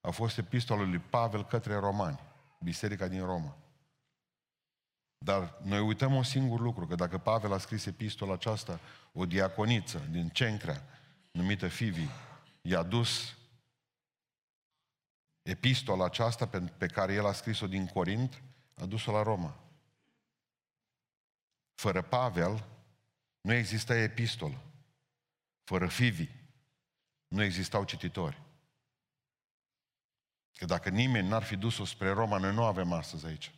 a 0.01 0.11
fost 0.11 0.39
epistola 0.39 0.83
lui 0.83 0.99
Pavel 0.99 1.47
către 1.47 1.75
romani, 1.75 2.21
biserica 2.61 3.09
din 3.09 3.25
Roma. 3.25 3.57
Dar 5.19 5.59
noi 5.63 5.81
uităm 5.81 6.15
un 6.15 6.23
singur 6.23 6.61
lucru, 6.61 6.87
că 6.87 6.95
dacă 6.95 7.19
Pavel 7.19 7.53
a 7.53 7.59
scris 7.59 7.87
epistola 7.87 8.33
aceasta, 8.33 8.81
o 9.13 9.27
diaconiță 9.27 9.99
din 10.11 10.29
Cencrea, 10.29 10.83
numită 11.31 11.69
Fivi, 11.69 12.09
i-a 12.63 12.83
dus 12.83 13.37
epistola 15.43 16.05
aceasta 16.05 16.47
pe, 16.47 16.61
pe 16.61 16.87
care 16.87 17.13
el 17.13 17.27
a 17.27 17.33
scris-o 17.33 17.67
din 17.67 17.87
Corint, 17.87 18.43
a 18.77 18.87
dus-o 18.87 19.13
la 19.13 19.23
Roma. 19.23 19.57
Fără 21.75 22.03
Pavel 22.03 22.65
nu 23.41 23.53
exista 23.53 23.95
epistolă. 23.95 24.61
Fără 25.71 25.87
Fivi 25.87 26.29
nu 27.29 27.43
existau 27.43 27.85
cititori. 27.85 28.43
Că 30.55 30.65
dacă 30.65 30.89
nimeni 30.89 31.29
n-ar 31.29 31.43
fi 31.43 31.57
dus-o 31.57 31.85
spre 31.85 32.11
Roma, 32.11 32.39
noi 32.39 32.55
nu 32.55 32.65
avem 32.65 32.93
astăzi 32.93 33.27
aici. 33.27 33.53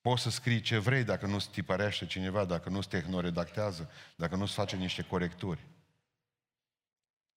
Poți 0.00 0.22
să 0.22 0.30
scrii 0.30 0.60
ce 0.60 0.78
vrei 0.78 1.04
dacă 1.04 1.26
nu-ți 1.26 1.50
tipărește 1.50 2.06
cineva, 2.06 2.44
dacă 2.44 2.68
nu-ți 2.68 2.88
tehnoredactează, 2.88 3.90
dacă 4.16 4.36
nu-ți 4.36 4.52
face 4.52 4.76
niște 4.76 5.02
corecturi. 5.02 5.66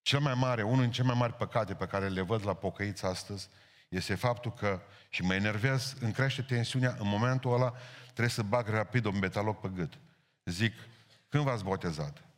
Cel 0.02 0.20
mai 0.20 0.34
mare, 0.34 0.64
unul 0.64 0.82
din 0.82 0.92
cele 0.92 1.08
mai 1.08 1.18
mari 1.18 1.34
păcate 1.34 1.76
pe 1.76 1.88
care 1.88 2.08
le 2.08 2.22
văd 2.22 2.46
la 2.46 2.54
pocăiți 2.54 3.06
astăzi, 3.06 3.50
este 3.90 4.16
faptul 4.16 4.54
că, 4.54 4.82
și 5.10 5.22
mă 5.22 5.34
enervez, 5.34 5.96
îmi 6.00 6.14
crește 6.14 6.42
tensiunea, 6.42 6.96
în 7.00 7.08
momentul 7.08 7.54
ăla 7.54 7.74
trebuie 8.04 8.30
să 8.30 8.44
bag 8.44 8.68
rapid 8.68 9.06
un 9.06 9.20
betalog 9.20 9.60
pe 9.60 9.70
gât. 9.70 9.98
Zic, 10.46 10.74
când 11.30 11.44
v-ați 11.44 11.64
botezat? 11.64 12.31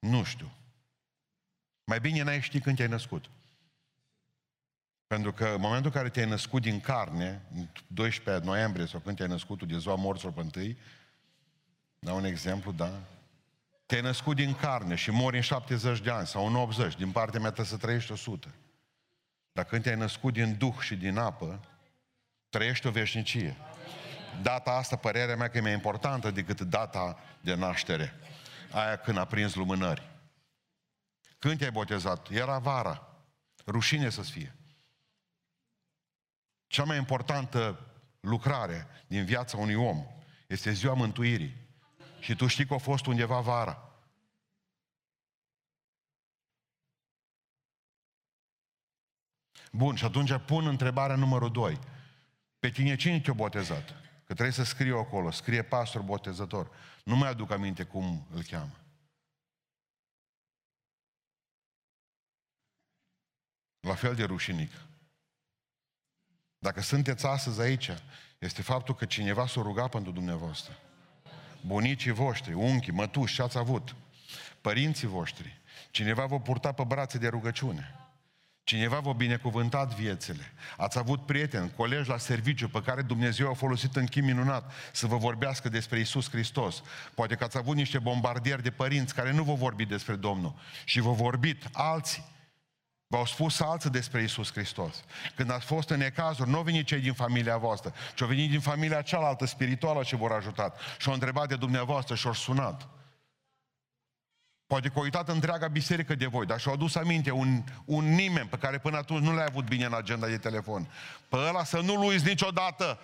Nu 0.00 0.22
știu. 0.22 0.52
Mai 1.84 2.00
bine 2.00 2.22
n-ai 2.22 2.40
ști 2.40 2.60
când 2.60 2.76
te-ai 2.76 2.88
născut. 2.88 3.30
Pentru 5.06 5.32
că 5.32 5.44
în 5.44 5.60
momentul 5.60 5.90
în 5.94 5.96
care 5.96 6.08
te-ai 6.08 6.28
născut 6.28 6.62
din 6.62 6.80
carne, 6.80 7.42
12 7.86 8.44
noiembrie 8.44 8.86
sau 8.86 9.00
când 9.00 9.16
te-ai 9.16 9.28
născut 9.28 9.58
tu 9.58 9.66
de 9.66 9.78
ziua 9.78 9.94
morților 9.94 10.32
pe 10.32 10.40
întâi, 10.40 10.78
dau 11.98 12.16
un 12.16 12.24
exemplu, 12.24 12.72
da? 12.72 13.00
Te-ai 13.86 14.00
născut 14.00 14.36
din 14.36 14.54
carne 14.54 14.94
și 14.94 15.10
mori 15.10 15.36
în 15.36 15.42
70 15.42 16.00
de 16.00 16.10
ani 16.10 16.26
sau 16.26 16.46
în 16.46 16.54
80, 16.54 16.96
din 16.96 17.10
partea 17.10 17.40
mea 17.40 17.50
trebuie 17.50 17.72
să 17.72 17.76
trăiești 17.76 18.12
100. 18.12 18.54
Dar 19.52 19.64
când 19.64 19.82
te-ai 19.82 19.96
născut 19.96 20.32
din 20.32 20.56
duh 20.58 20.78
și 20.80 20.96
din 20.96 21.16
apă, 21.16 21.60
trăiești 22.48 22.86
o 22.86 22.90
veșnicie. 22.90 23.56
Data 24.42 24.70
asta, 24.70 24.96
părerea 24.96 25.36
mea 25.36 25.48
că 25.48 25.56
e 25.56 25.60
mai 25.60 25.72
importantă 25.72 26.30
decât 26.30 26.60
data 26.60 27.18
de 27.40 27.54
naștere. 27.54 28.14
Aia 28.70 28.96
când 28.96 29.16
a 29.16 29.24
prins 29.24 29.54
lumânări. 29.54 30.10
Când 31.38 31.58
te-ai 31.58 31.70
botezat? 31.70 32.28
Era 32.28 32.58
vara. 32.58 33.16
Rușine 33.66 34.10
să-ți 34.10 34.30
fie. 34.30 34.54
Cea 36.66 36.84
mai 36.84 36.96
importantă 36.96 37.86
lucrare 38.20 38.86
din 39.06 39.24
viața 39.24 39.56
unui 39.56 39.74
om 39.74 40.06
este 40.46 40.72
ziua 40.72 40.94
mântuirii. 40.94 41.56
Și 42.20 42.36
tu 42.36 42.46
știi 42.46 42.66
că 42.66 42.74
a 42.74 42.78
fost 42.78 43.06
undeva 43.06 43.40
vara. 43.40 43.90
Bun, 49.72 49.96
și 49.96 50.04
atunci 50.04 50.36
pun 50.46 50.66
întrebarea 50.66 51.16
numărul 51.16 51.50
2. 51.50 51.78
Pe 52.58 52.70
tine 52.70 52.96
cine 52.96 53.20
te-a 53.20 53.32
botezat? 53.32 53.88
Că 54.24 54.36
trebuie 54.36 54.50
să 54.50 54.64
scriu 54.64 54.98
acolo, 54.98 55.30
scrie 55.30 55.62
pastor 55.62 56.02
botezător. 56.02 56.70
Nu 57.10 57.16
mai 57.16 57.28
aduc 57.28 57.50
aminte 57.50 57.84
cum 57.84 58.26
îl 58.34 58.42
cheamă. 58.42 58.76
La 63.80 63.94
fel 63.94 64.14
de 64.14 64.24
rușinic. 64.24 64.72
Dacă 66.58 66.80
sunteți 66.80 67.26
astăzi 67.26 67.60
aici, 67.60 67.90
este 68.38 68.62
faptul 68.62 68.94
că 68.94 69.04
cineva 69.04 69.46
s-a 69.46 69.60
rugat 69.60 69.90
pentru 69.90 70.12
dumneavoastră. 70.12 70.78
Bunicii 71.66 72.10
voștri, 72.10 72.52
unchii, 72.52 72.92
mătuși, 72.92 73.34
ce 73.34 73.42
ați 73.42 73.58
avut? 73.58 73.96
Părinții 74.60 75.06
voștri. 75.06 75.60
Cineva 75.90 76.26
vă 76.26 76.40
purta 76.40 76.72
pe 76.72 76.84
brațe 76.84 77.18
de 77.18 77.28
rugăciune. 77.28 77.99
Cineva 78.70 78.98
v-a 78.98 79.12
binecuvântat 79.12 79.94
viețile. 79.94 80.52
Ați 80.76 80.98
avut 80.98 81.26
prieteni, 81.26 81.72
colegi 81.76 82.08
la 82.08 82.18
serviciu 82.18 82.68
pe 82.68 82.82
care 82.82 83.02
Dumnezeu 83.02 83.50
a 83.50 83.54
folosit 83.54 83.96
în 83.96 84.06
chim 84.06 84.24
minunat 84.24 84.72
să 84.92 85.06
vă 85.06 85.16
vorbească 85.16 85.68
despre 85.68 85.98
Isus 85.98 86.30
Hristos. 86.30 86.82
Poate 87.14 87.34
că 87.34 87.44
ați 87.44 87.56
avut 87.56 87.76
niște 87.76 87.98
bombardieri 87.98 88.62
de 88.62 88.70
părinți 88.70 89.14
care 89.14 89.32
nu 89.32 89.42
vă 89.42 89.54
vorbit 89.54 89.88
despre 89.88 90.14
Domnul 90.16 90.54
și 90.84 91.00
vă 91.00 91.12
vorbit 91.12 91.68
alții 91.72 92.24
V-au 93.06 93.24
spus 93.24 93.60
alții 93.60 93.90
despre 93.90 94.22
Isus 94.22 94.52
Hristos. 94.52 95.04
Când 95.36 95.50
ați 95.50 95.64
fost 95.64 95.88
în 95.90 95.98
necazuri, 95.98 96.50
nu 96.50 96.56
au 96.56 96.62
venit 96.62 96.86
cei 96.86 97.00
din 97.00 97.12
familia 97.12 97.56
voastră, 97.56 97.92
ci 98.14 98.20
au 98.20 98.28
venit 98.28 98.50
din 98.50 98.60
familia 98.60 99.02
cealaltă 99.02 99.46
spirituală 99.46 100.02
ce 100.02 100.16
v-au 100.16 100.36
ajutat. 100.36 100.80
Și 100.98 101.08
au 101.08 101.14
întrebat 101.14 101.48
de 101.48 101.56
dumneavoastră 101.56 102.14
și 102.14 102.26
au 102.26 102.32
sunat. 102.32 102.99
Poate 104.70 104.88
că 104.88 104.94
au 104.96 105.02
uitat 105.02 105.28
întreaga 105.28 105.68
biserică 105.68 106.14
de 106.14 106.26
voi, 106.26 106.46
dar 106.46 106.60
și-au 106.60 106.74
adus 106.74 106.94
aminte 106.94 107.30
un, 107.30 107.62
un 107.84 108.14
nimeni 108.14 108.48
pe 108.48 108.58
care 108.58 108.78
până 108.78 108.96
atunci 108.96 109.24
nu 109.24 109.34
l-ai 109.34 109.44
avut 109.44 109.64
bine 109.64 109.84
în 109.84 109.94
agenda 109.94 110.26
de 110.26 110.38
telefon. 110.38 110.92
Pe 111.28 111.36
ăla 111.36 111.64
să 111.64 111.80
nu-l 111.80 112.02
uiți 112.02 112.26
niciodată. 112.26 112.98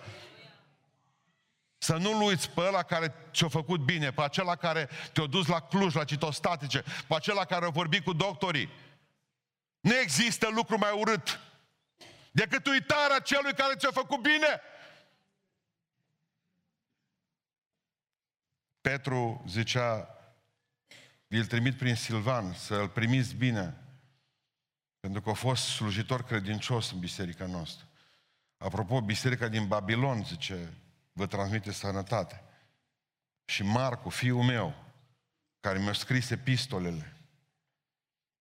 Să 1.77 1.95
nu-l 1.95 2.21
uiți 2.21 2.49
pe 2.49 2.61
ăla 2.61 2.83
care 2.83 3.13
ți-a 3.33 3.47
făcut 3.47 3.79
bine, 3.79 4.11
pe 4.11 4.21
acela 4.21 4.55
care 4.55 4.89
te-a 5.13 5.25
dus 5.25 5.47
la 5.47 5.59
Cluj, 5.59 5.93
la 5.93 6.03
citostatice, 6.03 6.83
pe 7.07 7.15
acela 7.15 7.45
care 7.45 7.65
a 7.65 7.69
vorbit 7.69 8.03
cu 8.03 8.13
doctorii 8.13 8.69
nu 9.79 9.95
există 9.95 10.49
lucru 10.49 10.77
mai 10.77 10.91
urât 10.99 11.39
decât 12.31 12.67
uitarea 12.67 13.19
celui 13.19 13.53
care 13.53 13.75
ți-a 13.75 13.91
făcut 13.91 14.21
bine. 14.21 14.61
Petru 18.81 19.43
zicea, 19.47 20.16
vi-l 21.27 21.45
trimit 21.45 21.77
prin 21.77 21.95
Silvan 21.95 22.53
să-l 22.53 22.89
primiți 22.89 23.35
bine, 23.35 23.77
pentru 24.99 25.21
că 25.21 25.29
a 25.29 25.33
fost 25.33 25.63
slujitor 25.63 26.23
credincios 26.23 26.91
în 26.91 26.99
biserica 26.99 27.45
noastră. 27.45 27.87
Apropo, 28.57 29.01
biserica 29.01 29.47
din 29.47 29.67
Babilon, 29.67 30.23
zice, 30.23 30.73
vă 31.11 31.25
transmite 31.25 31.71
sănătate. 31.71 32.43
Și 33.45 33.63
Marcu, 33.63 34.09
fiul 34.09 34.43
meu, 34.43 34.75
care 35.59 35.79
mi-a 35.79 35.93
scris 35.93 36.29
epistolele, 36.29 37.17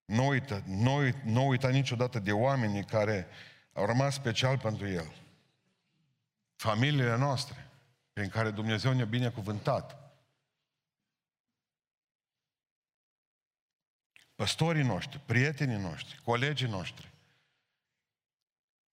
nu 0.05 0.27
uită, 0.27 0.63
nu, 0.67 0.99
nu 1.25 1.47
uita 1.47 1.69
niciodată 1.69 2.19
de 2.19 2.33
oamenii 2.33 2.85
care 2.85 3.27
au 3.73 3.87
rămas 3.87 4.15
special 4.15 4.59
pentru 4.59 4.89
El. 4.89 5.13
Familiile 6.57 7.17
noastre, 7.17 7.71
prin 8.13 8.29
care 8.29 8.51
Dumnezeu 8.51 8.93
ne-a 8.93 9.05
binecuvântat. 9.05 10.06
Păstorii 14.37 14.83
noștri, 14.83 15.19
prietenii 15.19 15.77
noștri, 15.77 16.21
colegii 16.25 16.69
noștri, 16.69 17.11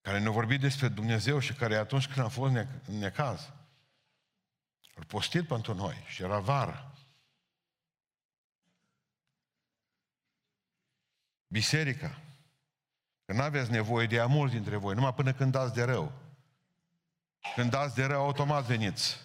care 0.00 0.18
ne-au 0.18 0.32
vorbit 0.32 0.60
despre 0.60 0.88
Dumnezeu 0.88 1.38
și 1.38 1.52
care 1.52 1.76
atunci 1.76 2.06
când 2.06 2.18
am 2.18 2.28
fost 2.28 2.54
în 2.86 2.98
necaz, 2.98 3.52
au 4.96 5.04
postit 5.06 5.46
pentru 5.46 5.74
noi 5.74 6.04
și 6.06 6.22
era 6.22 6.38
vară. 6.38 6.94
Biserica. 11.46 12.18
Că 13.24 13.32
nu 13.32 13.42
aveți 13.42 13.70
nevoie 13.70 14.06
de 14.06 14.14
ea 14.14 14.26
mulți 14.26 14.54
dintre 14.54 14.76
voi, 14.76 14.94
numai 14.94 15.14
până 15.14 15.32
când 15.32 15.52
dați 15.52 15.74
de 15.74 15.82
rău. 15.82 16.12
Când 17.54 17.70
dați 17.70 17.94
de 17.94 18.04
rău, 18.04 18.24
automat 18.24 18.64
veniți. 18.64 19.20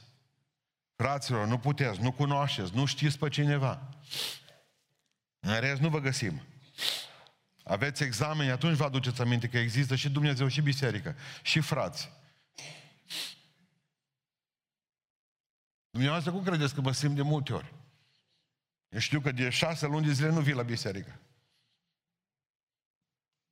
Fraților, 0.95 1.47
nu 1.47 1.59
puteți, 1.59 2.01
nu 2.01 2.11
cunoașteți, 2.11 2.75
nu 2.75 2.85
știți 2.85 3.19
pe 3.19 3.29
cineva. 3.29 3.81
În 5.39 5.59
rest 5.59 5.81
nu 5.81 5.89
vă 5.89 5.99
găsim. 5.99 6.41
Aveți 7.63 8.03
exameni, 8.03 8.51
atunci 8.51 8.77
vă 8.77 8.83
aduceți 8.83 9.21
aminte 9.21 9.47
că 9.47 9.57
există 9.57 9.95
și 9.95 10.09
Dumnezeu 10.09 10.47
și 10.47 10.61
biserică, 10.61 11.15
și 11.41 11.59
frați. 11.59 12.11
Dumneavoastră 15.89 16.31
cum 16.31 16.43
credeți 16.43 16.73
că 16.73 16.81
mă 16.81 16.91
simt 16.91 17.15
de 17.15 17.21
multe 17.21 17.53
ori? 17.53 17.73
Eu 18.89 18.99
știu 18.99 19.21
că 19.21 19.31
de 19.31 19.49
șase 19.49 19.85
luni 19.85 20.05
de 20.05 20.11
zile 20.11 20.29
nu 20.29 20.41
vii 20.41 20.53
la 20.53 20.63
biserică. 20.63 21.19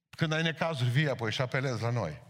Când 0.09 0.31
ai 0.31 0.43
necazuri, 0.43 0.89
vii 0.89 1.09
apoi 1.09 1.31
și 1.31 1.41
apelezi 1.41 1.81
la 1.81 1.89
noi. 1.89 2.21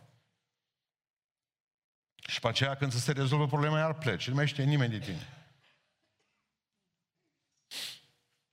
Și 2.28 2.40
pe 2.40 2.48
aceea 2.48 2.76
când 2.76 2.94
se 2.94 3.12
rezolvă 3.12 3.48
problema, 3.48 3.80
iar 3.80 3.98
pleci. 3.98 4.28
Nu 4.28 4.36
mai 4.36 4.48
știe 4.48 4.64
nimeni 4.64 5.00
de 5.00 5.06
tine. 5.06 5.37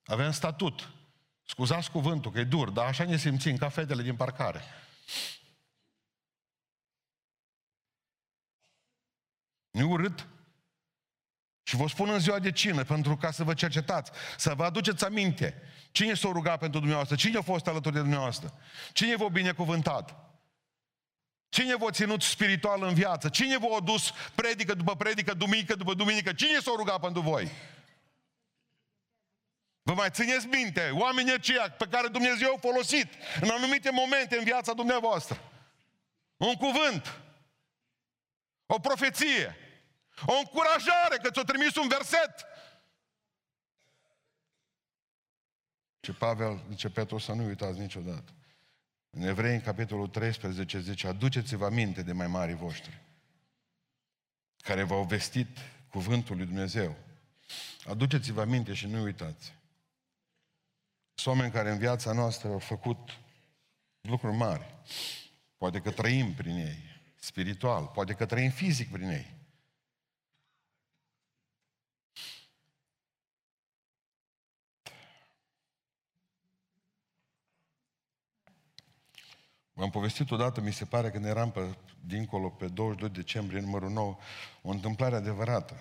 Avem 0.04 0.32
statut. 0.32 0.90
Scuzați 1.46 1.90
cuvântul, 1.90 2.30
că 2.30 2.38
e 2.38 2.44
dur, 2.44 2.70
dar 2.70 2.86
așa 2.86 3.04
ne 3.04 3.16
simțim 3.16 3.56
ca 3.56 3.68
fetele 3.68 4.02
din 4.02 4.16
parcare. 4.16 4.62
Nu 9.70 9.90
urât? 9.90 10.28
Și 11.62 11.76
vă 11.76 11.88
spun 11.88 12.08
în 12.08 12.18
ziua 12.18 12.38
de 12.38 12.52
cină, 12.52 12.84
pentru 12.84 13.16
ca 13.16 13.30
să 13.30 13.44
vă 13.44 13.54
cercetați, 13.54 14.10
să 14.36 14.54
vă 14.54 14.64
aduceți 14.64 15.04
aminte. 15.04 15.62
Cine 15.90 16.14
s-a 16.14 16.28
rugat 16.32 16.58
pentru 16.58 16.78
dumneavoastră? 16.78 17.16
Cine 17.16 17.38
a 17.38 17.42
fost 17.42 17.66
alături 17.66 17.94
de 17.94 18.00
dumneavoastră? 18.00 18.58
Cine 18.92 19.16
v-a 19.16 19.28
binecuvântat? 19.28 20.24
Cine 21.48 21.76
v-a 21.76 21.90
ținut 21.90 22.22
spiritual 22.22 22.82
în 22.82 22.94
viață? 22.94 23.28
Cine 23.28 23.58
v-a 23.58 23.80
dus 23.80 24.12
predică 24.34 24.74
după 24.74 24.96
predică, 24.96 25.34
duminică 25.34 25.74
după 25.74 25.94
duminică? 25.94 26.32
Cine 26.32 26.58
s-a 26.58 26.72
rugat 26.76 27.00
pentru 27.00 27.20
voi? 27.20 27.50
Vă 29.86 29.94
mai 29.94 30.10
țineți 30.10 30.46
minte, 30.46 30.90
oamenii 30.90 31.32
aceia 31.32 31.70
pe 31.70 31.86
care 31.86 32.08
Dumnezeu 32.08 32.54
a 32.54 32.58
folosit 32.58 33.08
în 33.40 33.48
anumite 33.48 33.90
momente 33.90 34.36
în 34.36 34.44
viața 34.44 34.72
dumneavoastră. 34.72 35.40
Un 36.36 36.54
cuvânt, 36.54 37.20
o 38.66 38.78
profeție, 38.78 39.56
o 40.26 40.36
încurajare 40.38 41.16
că 41.22 41.30
ți-o 41.30 41.42
trimis 41.42 41.76
un 41.76 41.88
verset. 41.88 42.46
Ce 46.00 46.12
Pavel, 46.12 46.64
zice 46.68 46.90
Petru, 46.90 47.18
să 47.18 47.32
nu 47.32 47.44
uitați 47.44 47.78
niciodată. 47.78 48.32
În 49.10 49.22
Evrei, 49.22 49.54
în 49.54 49.60
capitolul 49.60 50.08
13, 50.08 50.80
zice, 50.80 51.06
aduceți-vă 51.06 51.64
aminte 51.64 52.02
de 52.02 52.12
mai 52.12 52.26
mari 52.26 52.54
voștri, 52.54 53.00
care 54.56 54.82
v-au 54.82 55.04
vestit 55.04 55.58
cuvântul 55.88 56.36
lui 56.36 56.46
Dumnezeu. 56.46 56.96
Aduceți-vă 57.86 58.40
aminte 58.40 58.74
și 58.74 58.86
nu 58.86 59.02
uitați. 59.02 59.54
Sunt 61.14 61.34
oameni 61.34 61.52
care 61.52 61.70
în 61.70 61.78
viața 61.78 62.12
noastră 62.12 62.48
au 62.48 62.58
făcut 62.58 62.98
lucruri 64.00 64.36
mari. 64.36 64.74
Poate 65.56 65.80
că 65.80 65.90
trăim 65.90 66.34
prin 66.34 66.56
ei, 66.56 66.78
spiritual, 67.16 67.86
poate 67.86 68.12
că 68.12 68.26
trăim 68.26 68.50
fizic 68.50 68.90
prin 68.90 69.08
ei. 69.08 69.34
V-am 79.72 79.90
povestit 79.90 80.30
odată, 80.30 80.60
mi 80.60 80.72
se 80.72 80.84
pare, 80.84 81.10
când 81.10 81.24
eram 81.24 81.50
pe, 81.50 81.76
dincolo, 82.00 82.48
pe 82.48 82.68
22 82.68 83.08
decembrie, 83.08 83.60
numărul 83.60 83.90
9, 83.90 84.16
o 84.62 84.70
întâmplare 84.70 85.14
adevărată. 85.16 85.74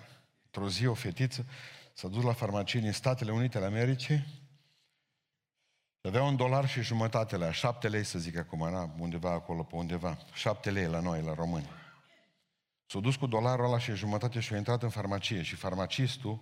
Într-o 0.44 0.68
zi, 0.68 0.86
o 0.86 0.94
fetiță 0.94 1.46
s-a 1.92 2.08
dus 2.08 2.22
la 2.22 2.32
farmacie 2.32 2.80
din 2.80 2.92
Statele 2.92 3.32
Unite 3.32 3.56
ale 3.56 3.66
Americii, 3.66 4.43
avea 6.08 6.22
un 6.22 6.36
dolar 6.36 6.68
și 6.68 6.82
jumătate 6.82 7.36
la 7.36 7.52
șapte 7.52 7.88
lei, 7.88 8.04
să 8.04 8.18
zic 8.18 8.36
acum, 8.36 8.70
na, 8.70 8.90
undeva 8.98 9.30
acolo, 9.30 9.62
pe 9.62 9.76
undeva. 9.76 10.18
Șapte 10.32 10.70
lei 10.70 10.86
la 10.86 11.00
noi, 11.00 11.22
la 11.22 11.34
români. 11.34 11.68
S-a 12.86 12.98
dus 13.00 13.16
cu 13.16 13.26
dolarul 13.26 13.64
ăla 13.64 13.78
și 13.78 13.94
jumătate 13.94 14.40
și 14.40 14.52
a 14.52 14.56
intrat 14.56 14.82
în 14.82 14.88
farmacie 14.88 15.42
și 15.42 15.54
farmacistul 15.54 16.40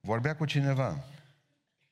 vorbea 0.00 0.36
cu 0.36 0.44
cineva. 0.44 1.04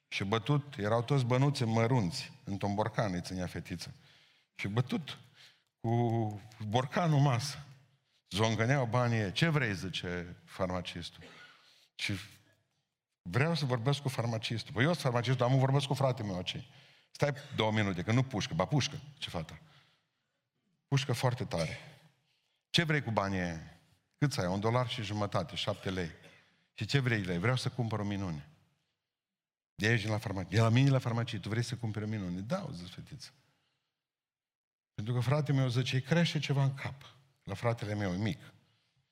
Și 0.09 0.25
bătut, 0.25 0.75
erau 0.79 1.02
toți 1.02 1.25
bănuți 1.25 1.64
mărunți, 1.64 2.33
în 2.45 2.57
tomborcan 2.57 3.12
îi 3.12 3.21
ținea 3.21 3.47
fetiță. 3.47 3.95
Și 4.55 4.69
bătut 4.69 5.19
cu 5.81 6.40
borcanul 6.69 7.21
masă. 7.21 7.64
Zongăneau 8.31 8.87
banii, 8.87 9.33
ce 9.33 9.49
vrei, 9.49 9.75
zice 9.75 10.37
farmacistul. 10.45 11.23
Și 11.95 12.12
vreau 13.23 13.55
să 13.55 13.64
vorbesc 13.64 14.00
cu 14.00 14.09
farmacistul. 14.09 14.73
Păi 14.73 14.83
eu 14.83 14.90
sunt 14.90 15.02
farmacistul, 15.02 15.38
dar 15.38 15.50
am 15.50 15.59
vorbesc 15.59 15.87
cu 15.87 15.95
fratele 15.95 16.29
meu 16.29 16.38
acei. 16.38 16.69
Stai 17.11 17.33
două 17.57 17.73
minute, 17.73 18.02
că 18.02 18.12
nu 18.12 18.23
pușcă, 18.23 18.55
ba 18.55 18.64
pușcă, 18.64 19.00
ce 19.19 19.31
fata. 19.31 19.61
Pușcă 20.88 21.12
foarte 21.12 21.45
tare. 21.45 21.79
Ce 22.71 22.83
vrei 22.83 23.02
cu 23.02 23.11
banii 23.11 23.38
aia? 23.38 23.79
Cât 24.19 24.38
ai? 24.38 24.47
Un 24.47 24.61
dolar 24.61 24.88
și 24.88 25.02
jumătate, 25.02 25.55
șapte 25.55 25.90
lei. 25.90 26.11
Și 26.75 26.85
ce 26.85 26.99
vrei 26.99 27.23
lei? 27.23 27.38
Vreau 27.38 27.57
să 27.57 27.69
cumpăr 27.69 27.99
o 27.99 28.05
minune. 28.05 28.49
De 29.75 29.87
aici 29.87 30.07
la 30.07 30.19
farmacie. 30.19 30.57
De 30.57 30.62
la 30.62 30.69
mine 30.69 30.90
la 30.90 30.99
farmacie. 30.99 31.38
Tu 31.38 31.49
vrei 31.49 31.62
să 31.62 31.76
cumperi 31.76 32.05
o 32.05 32.09
minune? 32.09 32.40
Da, 32.40 32.64
o 32.69 32.73
zis 32.73 32.90
fetiță. 32.90 33.31
Pentru 34.95 35.14
că 35.14 35.21
fratele 35.21 35.59
meu 35.59 35.69
zice, 35.69 35.95
îi 35.95 36.02
crește 36.02 36.38
ceva 36.38 36.62
în 36.62 36.75
cap. 36.75 37.14
La 37.43 37.55
fratele 37.55 37.95
meu, 37.95 38.12
mic. 38.12 38.52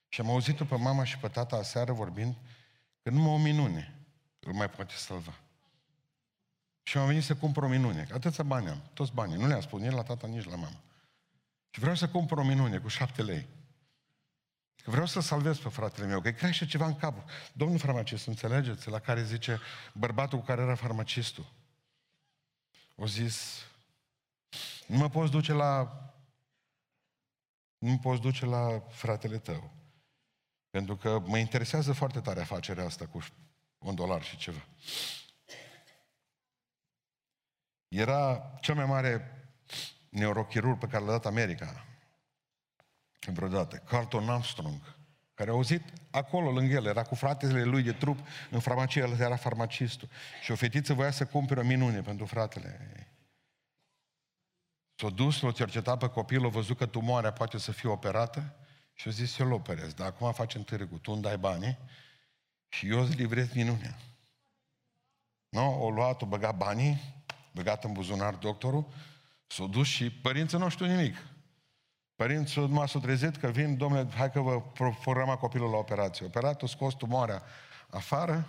Și 0.09 0.21
am 0.21 0.31
auzit-o 0.31 0.65
pe 0.65 0.77
mama 0.77 1.05
și 1.05 1.19
pe 1.19 1.29
tata 1.29 1.57
aseară 1.57 1.93
vorbind 1.93 2.37
că 3.03 3.11
numai 3.11 3.33
o 3.33 3.39
minune 3.39 3.95
îl 4.41 4.53
mai 4.53 4.71
poate 4.71 4.95
salva. 4.95 5.41
Și 6.89 6.99
am 6.99 7.07
venit 7.07 7.25
să 7.25 7.37
cumpăr 7.37 7.63
o 7.63 7.69
minune. 7.69 8.05
Că 8.05 8.15
atâția 8.15 8.45
bani 8.45 8.69
am, 8.69 8.83
toți 8.95 9.13
banii. 9.13 9.37
Nu 9.37 9.47
le-am 9.47 9.61
spus 9.61 9.81
nici 9.81 9.93
la 9.93 10.03
tata, 10.03 10.27
nici 10.27 10.45
la 10.45 10.57
mama. 10.57 10.81
Și 11.71 11.81
vreau 11.81 11.95
să 11.95 12.09
cumpăr 12.09 12.39
o 12.39 12.45
minune 12.45 12.79
cu 12.79 12.89
șapte 12.89 13.23
lei. 13.23 13.47
Că 14.83 14.91
vreau 14.91 15.07
să 15.07 15.21
salvez 15.21 15.59
pe 15.59 15.69
fratele 15.69 16.07
meu, 16.07 16.21
că 16.21 16.29
îi 16.29 16.35
crește 16.35 16.67
ceva 16.67 16.87
în 16.87 16.97
cap. 16.97 17.31
Domnul 17.53 17.79
farmacist, 17.79 18.27
înțelegeți? 18.27 18.89
La 18.89 18.99
care 18.99 19.23
zice 19.23 19.61
bărbatul 19.93 20.39
cu 20.39 20.45
care 20.45 20.63
era 20.63 20.75
farmacistul. 20.75 21.53
O 22.97 23.07
zis, 23.07 23.67
nu 24.87 24.97
mă 24.97 25.09
poți 25.09 25.31
duce 25.31 25.53
la... 25.53 26.03
Nu 27.79 27.91
mă 27.91 27.99
poți 27.99 28.21
duce 28.21 28.47
la 28.47 28.83
fratele 28.91 29.39
tău. 29.39 29.71
Pentru 30.71 30.97
că 30.97 31.23
mă 31.27 31.39
interesează 31.39 31.93
foarte 31.93 32.21
tare 32.21 32.41
afacerea 32.41 32.85
asta 32.85 33.07
cu 33.07 33.25
un 33.79 33.95
dolar 33.95 34.23
și 34.23 34.37
ceva. 34.37 34.67
Era 37.89 38.53
cel 38.61 38.75
mai 38.75 38.85
mare 38.85 39.33
neurochirurg 40.09 40.79
pe 40.79 40.87
care 40.87 41.05
l-a 41.05 41.11
dat 41.11 41.27
America 41.27 41.85
vreodată, 43.33 43.77
Carlton 43.77 44.29
Armstrong, 44.29 44.97
care 45.35 45.51
a 45.51 45.53
auzit 45.53 45.83
acolo 46.11 46.51
lângă 46.51 46.75
el, 46.75 46.87
era 46.87 47.03
cu 47.03 47.15
fratele 47.15 47.65
lui 47.65 47.83
de 47.83 47.93
trup 47.93 48.19
în 48.51 48.61
farmacie, 48.61 49.03
el 49.03 49.21
era 49.21 49.37
farmacistul. 49.37 50.09
Și 50.43 50.51
o 50.51 50.55
fetiță 50.55 50.95
voia 50.95 51.11
să 51.11 51.27
cumpere 51.27 51.61
o 51.61 51.65
minune 51.65 52.01
pentru 52.01 52.27
fratele 52.27 53.07
S-a 55.01 55.11
dus, 55.11 55.41
l-a 55.41 55.53
cercetat 55.53 55.99
pe 55.99 56.09
copil, 56.09 56.45
a 56.45 56.49
văzut 56.49 56.77
că 56.77 56.87
tumoarea 56.87 57.33
poate 57.33 57.59
să 57.59 57.73
fie 57.73 57.89
operată 57.89 58.55
și 58.93 59.09
a 59.09 59.11
zis, 59.11 59.39
eu 59.39 59.49
l 59.49 59.53
operez, 59.53 59.93
dar 59.93 60.07
acum 60.07 60.33
facem 60.33 60.63
târgul, 60.63 60.99
tu 60.99 61.13
îmi 61.13 61.23
dai 61.23 61.39
banii 61.39 61.79
și 62.69 62.89
eu 62.89 63.01
îți 63.01 63.17
livrez 63.17 63.53
minunea. 63.53 63.99
Nu? 65.49 65.83
O 65.83 65.91
luat, 65.91 66.23
o 66.23 66.27
băgat 66.27 66.57
banii, 66.57 67.18
băgat 67.59 67.85
în 67.85 67.93
buzunar 67.93 68.35
doctorul, 68.35 68.89
s-a 69.47 69.67
dus 69.67 69.87
și 69.87 70.11
părinții 70.11 70.59
nu 70.59 70.69
știu 70.69 70.87
nimic. 70.87 71.17
Părinții 72.17 72.61
m 72.61 72.87
s-au 72.87 73.01
trezit 73.01 73.37
că 73.37 73.51
vin, 73.51 73.77
domnule, 73.77 74.09
hai 74.15 74.33
că 74.33 74.41
vă 74.41 74.61
programa 75.03 75.37
copilul 75.37 75.71
la 75.71 75.77
operație. 75.77 76.27
Operatul 76.27 76.69
scos 76.69 76.95
tumoarea 76.95 77.43
afară 77.91 78.49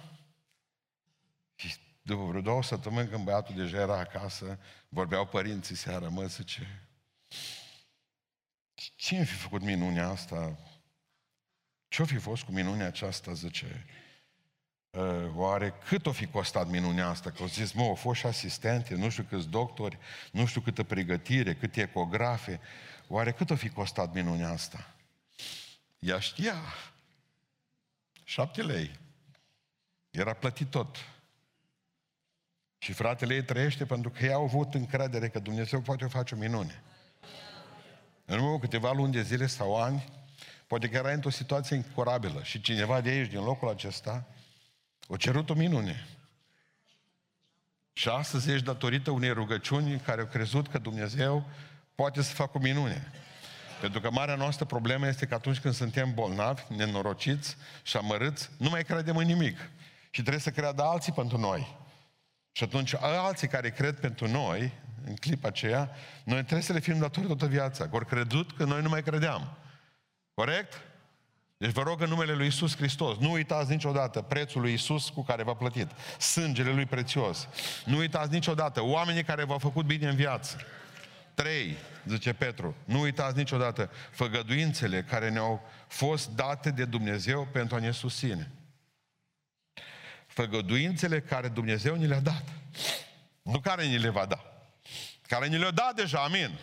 și 1.55 1.75
după 2.01 2.23
vreo 2.23 2.41
două 2.41 2.63
săptămâni, 2.63 3.09
când 3.09 3.23
băiatul 3.23 3.55
deja 3.55 3.77
era 3.77 3.97
acasă, 3.97 4.59
vorbeau 4.89 5.25
părinții 5.25 5.75
seara, 5.75 6.09
mă, 6.09 6.25
zice, 6.25 6.89
cine 8.95 9.23
fi 9.23 9.33
făcut 9.33 9.61
minunea 9.61 10.09
asta? 10.09 10.57
Ce-o 11.87 12.05
fi 12.05 12.17
fost 12.17 12.43
cu 12.43 12.51
minunea 12.51 12.87
aceasta, 12.87 13.33
zice? 13.33 13.85
Ă, 14.93 15.31
oare 15.35 15.73
cât 15.87 16.05
o 16.05 16.11
fi 16.11 16.27
costat 16.27 16.67
minunea 16.67 17.07
asta? 17.07 17.31
Că 17.31 17.41
au 17.41 17.47
zis, 17.47 17.71
mă, 17.71 17.83
au 17.83 17.95
fost 17.95 18.19
și 18.19 18.25
asistente, 18.25 18.95
nu 18.95 19.09
știu 19.09 19.23
câți 19.23 19.47
doctori, 19.47 19.97
nu 20.31 20.45
știu 20.45 20.61
câtă 20.61 20.83
pregătire, 20.83 21.55
câte 21.55 21.81
ecografe. 21.81 22.59
Oare 23.07 23.31
cât 23.31 23.49
o 23.49 23.55
fi 23.55 23.69
costat 23.69 24.13
minunea 24.13 24.49
asta? 24.49 24.93
Ea 25.99 26.19
știa. 26.19 26.55
Șapte 28.23 28.61
lei. 28.61 28.91
Era 30.09 30.33
plătit 30.33 30.69
tot. 30.69 30.97
Și 32.77 32.93
fratele 32.93 33.33
ei 33.33 33.43
trăiește 33.43 33.85
pentru 33.85 34.09
că 34.09 34.25
ei 34.25 34.33
au 34.33 34.43
avut 34.43 34.73
încredere 34.73 35.29
că 35.29 35.39
Dumnezeu 35.39 35.81
poate 35.81 36.05
face 36.05 36.35
o 36.35 36.37
minune. 36.37 36.83
În 38.25 38.39
urmă 38.39 38.59
câteva 38.59 38.91
luni 38.91 39.11
de 39.11 39.21
zile 39.21 39.47
sau 39.47 39.81
ani, 39.81 40.05
poate 40.67 40.89
că 40.89 40.95
era 40.95 41.11
într-o 41.11 41.29
situație 41.29 41.75
incurabilă 41.75 42.43
și 42.43 42.61
cineva 42.61 43.01
de 43.01 43.09
aici, 43.09 43.29
din 43.29 43.43
locul 43.43 43.69
acesta, 43.69 44.25
a 45.13 45.17
cerut 45.17 45.49
o 45.49 45.53
minune. 45.53 46.07
Și 47.93 48.09
astăzi 48.09 48.51
ești 48.51 48.65
datorită 48.65 49.11
unei 49.11 49.29
rugăciuni 49.29 49.99
care 49.99 50.21
au 50.21 50.27
crezut 50.27 50.67
că 50.67 50.77
Dumnezeu 50.77 51.45
poate 51.95 52.21
să 52.21 52.33
facă 52.33 52.51
o 52.53 52.59
minune. 52.59 53.11
Pentru 53.81 53.99
că 53.99 54.11
marea 54.11 54.35
noastră 54.35 54.65
problemă 54.65 55.07
este 55.07 55.25
că 55.25 55.33
atunci 55.33 55.59
când 55.59 55.73
suntem 55.73 56.13
bolnavi, 56.13 56.61
nenorociți 56.67 57.57
și 57.83 57.97
amărâți, 57.97 58.49
nu 58.57 58.69
mai 58.69 58.83
credem 58.83 59.17
în 59.17 59.25
nimic. 59.25 59.57
Și 60.09 60.21
trebuie 60.21 60.41
să 60.41 60.51
creadă 60.51 60.83
alții 60.83 61.11
pentru 61.11 61.37
noi. 61.37 61.77
Și 62.51 62.63
atunci 62.63 62.93
alții 62.95 63.47
care 63.47 63.69
cred 63.69 63.99
pentru 63.99 64.27
noi, 64.27 64.71
în 65.05 65.15
clipa 65.15 65.47
aceea, 65.47 65.91
noi 66.23 66.37
trebuie 66.37 66.61
să 66.61 66.73
le 66.73 66.79
fim 66.79 66.99
datori 66.99 67.27
toată 67.27 67.47
viața. 67.47 67.87
Că 67.87 67.95
ori 67.95 68.05
crezut 68.05 68.51
că 68.51 68.63
noi 68.63 68.81
nu 68.81 68.89
mai 68.89 69.03
credeam. 69.03 69.57
Corect? 70.33 70.81
Deci 71.59 71.71
vă 71.71 71.81
rog 71.81 72.01
în 72.01 72.09
numele 72.09 72.33
lui 72.33 72.47
Isus 72.47 72.75
Hristos, 72.75 73.17
nu 73.17 73.31
uitați 73.31 73.69
niciodată 73.69 74.21
prețul 74.21 74.61
lui 74.61 74.73
Isus 74.73 75.09
cu 75.09 75.23
care 75.23 75.43
v-a 75.43 75.55
plătit. 75.55 75.91
Sângele 76.19 76.71
lui 76.71 76.85
prețios. 76.85 77.47
Nu 77.85 77.97
uitați 77.97 78.31
niciodată 78.31 78.83
oamenii 78.83 79.23
care 79.23 79.43
v-au 79.43 79.57
făcut 79.57 79.85
bine 79.85 80.07
în 80.07 80.15
viață. 80.15 80.57
Trei, 81.33 81.75
zice 82.05 82.33
Petru, 82.33 82.75
nu 82.85 82.99
uitați 82.99 83.37
niciodată 83.37 83.91
făgăduințele 84.11 85.03
care 85.03 85.29
ne-au 85.29 85.61
fost 85.87 86.29
date 86.29 86.71
de 86.71 86.85
Dumnezeu 86.85 87.47
pentru 87.51 87.75
a 87.75 87.79
ne 87.79 87.91
susține 87.91 88.51
făgăduințele 90.39 91.21
care 91.21 91.47
Dumnezeu 91.47 91.95
ni 91.95 92.07
le-a 92.07 92.19
dat. 92.19 92.43
Nu 93.41 93.59
care 93.59 93.83
ni 93.83 93.97
le 93.97 94.09
va 94.09 94.25
da. 94.25 94.43
Care 95.27 95.47
ni 95.47 95.57
le-a 95.57 95.71
dat 95.71 95.95
deja, 95.95 96.19
amin. 96.19 96.59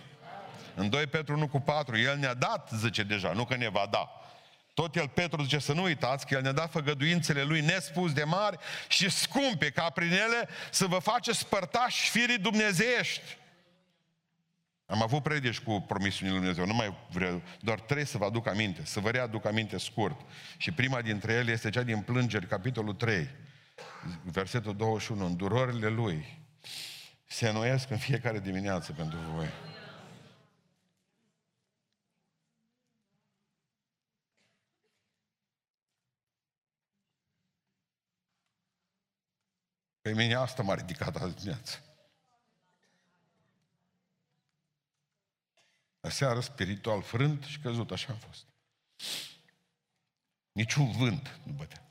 În 0.75 0.91
2 0.91 1.07
Petru 1.07 1.35
1 1.35 1.49
cu 1.49 1.61
4, 1.61 1.99
El 1.99 2.19
ne-a 2.19 2.35
dat, 2.35 2.71
zice 2.79 3.03
deja, 3.03 3.33
nu 3.33 3.45
că 3.45 3.57
ne 3.57 3.69
va 3.69 3.89
da. 3.91 4.11
Tot 4.77 4.97
el, 4.97 5.09
Petru, 5.09 5.43
zice 5.43 5.59
să 5.59 5.73
nu 5.73 5.83
uitați 5.83 6.27
că 6.27 6.35
el 6.35 6.43
ne-a 6.43 6.53
dat 6.53 6.71
făgăduințele 6.71 7.43
lui 7.43 7.61
nespus 7.61 8.13
de 8.13 8.25
mari 8.25 8.59
și 8.89 9.11
scumpe, 9.11 9.71
ca 9.71 9.91
prin 9.91 10.11
ele 10.11 10.49
să 10.71 10.87
vă 10.87 10.99
faceți 10.99 11.47
părtași 11.47 12.11
firii 12.11 12.39
dumnezeiești. 12.39 13.39
Am 14.87 15.03
avut 15.03 15.23
predici 15.23 15.59
cu 15.59 15.81
promisiunile 15.81 16.37
lui 16.37 16.45
Dumnezeu, 16.47 16.67
nu 16.67 16.75
mai 16.75 16.97
vreau, 17.11 17.43
doar 17.61 17.81
trei 17.81 18.05
să 18.07 18.19
vă 18.19 18.25
aduc 18.25 18.47
aminte, 18.47 18.85
să 18.85 19.01
vă 19.01 19.11
readuc 19.11 19.47
aminte 19.47 19.79
scurt. 19.79 20.21
Și 20.57 20.73
prima 20.73 21.03
dintre 21.03 21.33
ele 21.33 21.53
este 21.53 21.71
cea 21.71 21.83
din 21.83 22.01
Plângeri, 22.01 22.47
capitolul 22.47 22.95
3, 22.95 23.29
versetul 24.23 24.77
21, 24.77 25.27
îndurările 25.27 25.89
lui 25.89 26.39
se 27.27 27.49
înnoiesc 27.49 27.91
în 27.91 27.99
fiecare 27.99 28.39
dimineață 28.39 28.93
pentru 28.93 29.19
voi. 29.35 29.49
Pe 40.07 40.13
mine 40.13 40.35
asta 40.35 40.63
m-a 40.63 40.75
ridicat 40.75 41.17
azi 41.17 41.35
dimineață. 41.35 41.83
Aseară 46.01 46.41
spiritual 46.41 47.03
frânt 47.03 47.45
și 47.45 47.59
căzut, 47.59 47.91
așa 47.91 48.13
am 48.13 48.19
fost. 48.19 48.45
Niciun 50.53 50.91
vânt 50.91 51.39
nu 51.45 51.53
bătea. 51.53 51.87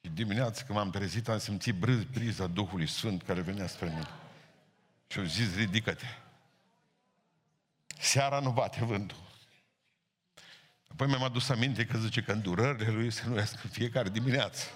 Și 0.00 0.10
dimineața 0.10 0.64
când 0.64 0.78
m-am 0.78 0.90
trezit, 0.90 1.28
am 1.28 1.38
simțit 1.38 1.74
brâz, 1.74 2.04
briza 2.04 2.46
Duhului 2.46 2.88
Sfânt 2.88 3.22
care 3.22 3.40
venea 3.40 3.66
spre 3.66 3.88
mine. 3.88 4.08
Și 5.06 5.18
au 5.18 5.24
zis, 5.24 5.56
ridică-te. 5.56 6.06
Seara 7.98 8.40
nu 8.40 8.52
bate 8.52 8.84
vântul. 8.84 9.18
Apoi 10.88 11.06
mi-am 11.06 11.22
adus 11.22 11.48
aminte 11.48 11.86
că 11.86 11.98
zice 11.98 12.22
că 12.22 12.32
îndurările 12.32 12.90
lui 12.90 13.10
se 13.10 13.26
nuiesc 13.26 13.64
în 13.64 13.70
fiecare 13.70 14.08
dimineață. 14.08 14.68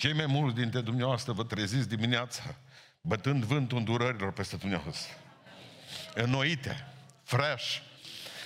Cei 0.00 0.12
mai 0.12 0.26
mulți 0.26 0.56
dintre 0.56 0.80
dumneavoastră 0.80 1.32
vă 1.32 1.44
treziți 1.44 1.88
dimineața 1.88 2.42
bătând 3.00 3.44
vântul 3.44 3.78
îndurărilor 3.78 4.32
peste 4.32 4.56
dumneavoastră. 4.56 5.12
Înnoite, 6.14 6.86
fresh. 7.24 7.76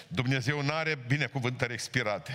Dumnezeu 0.09 0.63
nu 0.63 0.73
are 0.73 0.99
binecuvântări 1.07 1.73
expirate. 1.73 2.33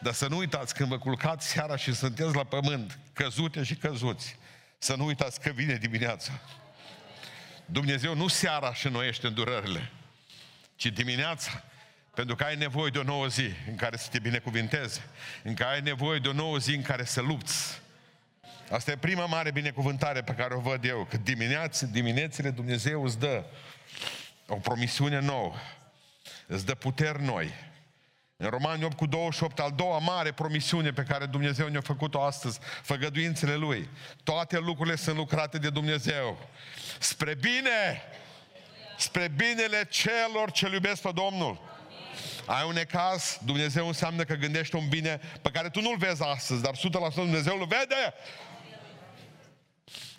Dar 0.00 0.12
să 0.12 0.28
nu 0.28 0.36
uitați, 0.36 0.74
când 0.74 0.88
vă 0.88 0.98
culcați 0.98 1.48
seara 1.48 1.76
și 1.76 1.94
sunteți 1.94 2.34
la 2.34 2.44
pământ, 2.44 2.98
căzute 3.12 3.62
și 3.62 3.74
căzuți, 3.74 4.36
să 4.78 4.94
nu 4.94 5.04
uitați 5.04 5.40
că 5.40 5.50
vine 5.50 5.74
dimineața. 5.74 6.32
Dumnezeu 7.66 8.14
nu 8.14 8.28
seara 8.28 8.74
și 8.74 8.88
noiește 8.88 9.26
îndurările, 9.26 9.90
ci 10.76 10.86
dimineața, 10.86 11.64
pentru 12.14 12.34
că 12.34 12.44
ai 12.44 12.56
nevoie 12.56 12.90
de 12.90 12.98
o 12.98 13.02
nouă 13.02 13.26
zi 13.26 13.50
în 13.68 13.76
care 13.76 13.96
să 13.96 14.08
te 14.10 14.18
binecuvinteze, 14.18 15.02
în 15.42 15.54
care 15.54 15.74
ai 15.74 15.80
nevoie 15.80 16.18
de 16.18 16.28
o 16.28 16.32
nouă 16.32 16.58
zi 16.58 16.74
în 16.74 16.82
care 16.82 17.04
să 17.04 17.20
lupți, 17.20 17.80
Asta 18.70 18.90
e 18.90 18.96
prima 18.96 19.26
mare 19.26 19.50
binecuvântare 19.50 20.22
pe 20.22 20.32
care 20.32 20.54
o 20.54 20.60
văd 20.60 20.84
eu, 20.84 21.06
că 21.10 21.16
dimineața, 21.16 21.86
diminețile 21.86 22.50
Dumnezeu 22.50 23.04
îți 23.04 23.18
dă 23.18 23.44
o 24.46 24.54
promisiune 24.54 25.18
nouă, 25.18 25.54
îți 26.46 26.66
dă 26.66 26.74
puteri 26.74 27.22
noi. 27.22 27.54
În 28.36 28.48
Romani 28.48 28.84
8 28.84 28.96
cu 28.96 29.06
28, 29.06 29.60
al 29.60 29.72
doua 29.76 29.98
mare 29.98 30.32
promisiune 30.32 30.90
pe 30.92 31.02
care 31.02 31.26
Dumnezeu 31.26 31.68
ne-a 31.68 31.80
făcut-o 31.80 32.22
astăzi, 32.22 32.58
făgăduințele 32.82 33.54
Lui. 33.54 33.88
Toate 34.22 34.58
lucrurile 34.58 34.96
sunt 34.96 35.16
lucrate 35.16 35.58
de 35.58 35.70
Dumnezeu. 35.70 36.38
Spre 36.98 37.34
bine! 37.34 38.02
Spre 38.98 39.28
binele 39.28 39.86
celor 39.88 40.50
ce 40.50 40.68
iubesc 40.72 41.02
pe 41.02 41.10
Domnul. 41.14 41.60
Ai 42.46 42.64
un 42.66 42.76
ecaz, 42.76 43.38
Dumnezeu 43.44 43.86
înseamnă 43.86 44.24
că 44.24 44.34
gândește 44.34 44.76
un 44.76 44.88
bine 44.88 45.20
pe 45.42 45.50
care 45.50 45.68
tu 45.68 45.80
nu-l 45.80 45.96
vezi 45.96 46.22
astăzi, 46.22 46.62
dar 46.62 46.74
100% 47.12 47.14
Dumnezeu 47.14 47.58
îl 47.58 47.66
vede 47.66 48.14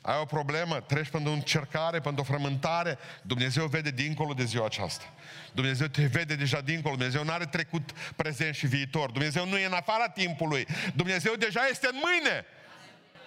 ai 0.01 0.19
o 0.21 0.25
problemă, 0.25 0.79
treci 0.79 1.09
pentru 1.09 1.31
o 1.31 1.33
încercare, 1.33 1.99
pentru 1.99 2.21
o 2.21 2.25
frământare, 2.25 2.97
Dumnezeu 3.21 3.65
vede 3.65 3.91
dincolo 3.91 4.33
de 4.33 4.43
ziua 4.43 4.65
aceasta. 4.65 5.05
Dumnezeu 5.51 5.87
te 5.87 6.05
vede 6.05 6.35
deja 6.35 6.61
dincolo, 6.61 6.95
Dumnezeu 6.95 7.23
nu 7.23 7.31
are 7.31 7.45
trecut, 7.45 7.91
prezent 8.15 8.55
și 8.55 8.67
viitor. 8.67 9.11
Dumnezeu 9.11 9.47
nu 9.47 9.57
e 9.57 9.65
în 9.65 9.73
afara 9.73 10.09
timpului, 10.09 10.67
Dumnezeu 10.95 11.33
deja 11.35 11.67
este 11.69 11.87
în 11.91 11.99
mâine. 12.03 12.45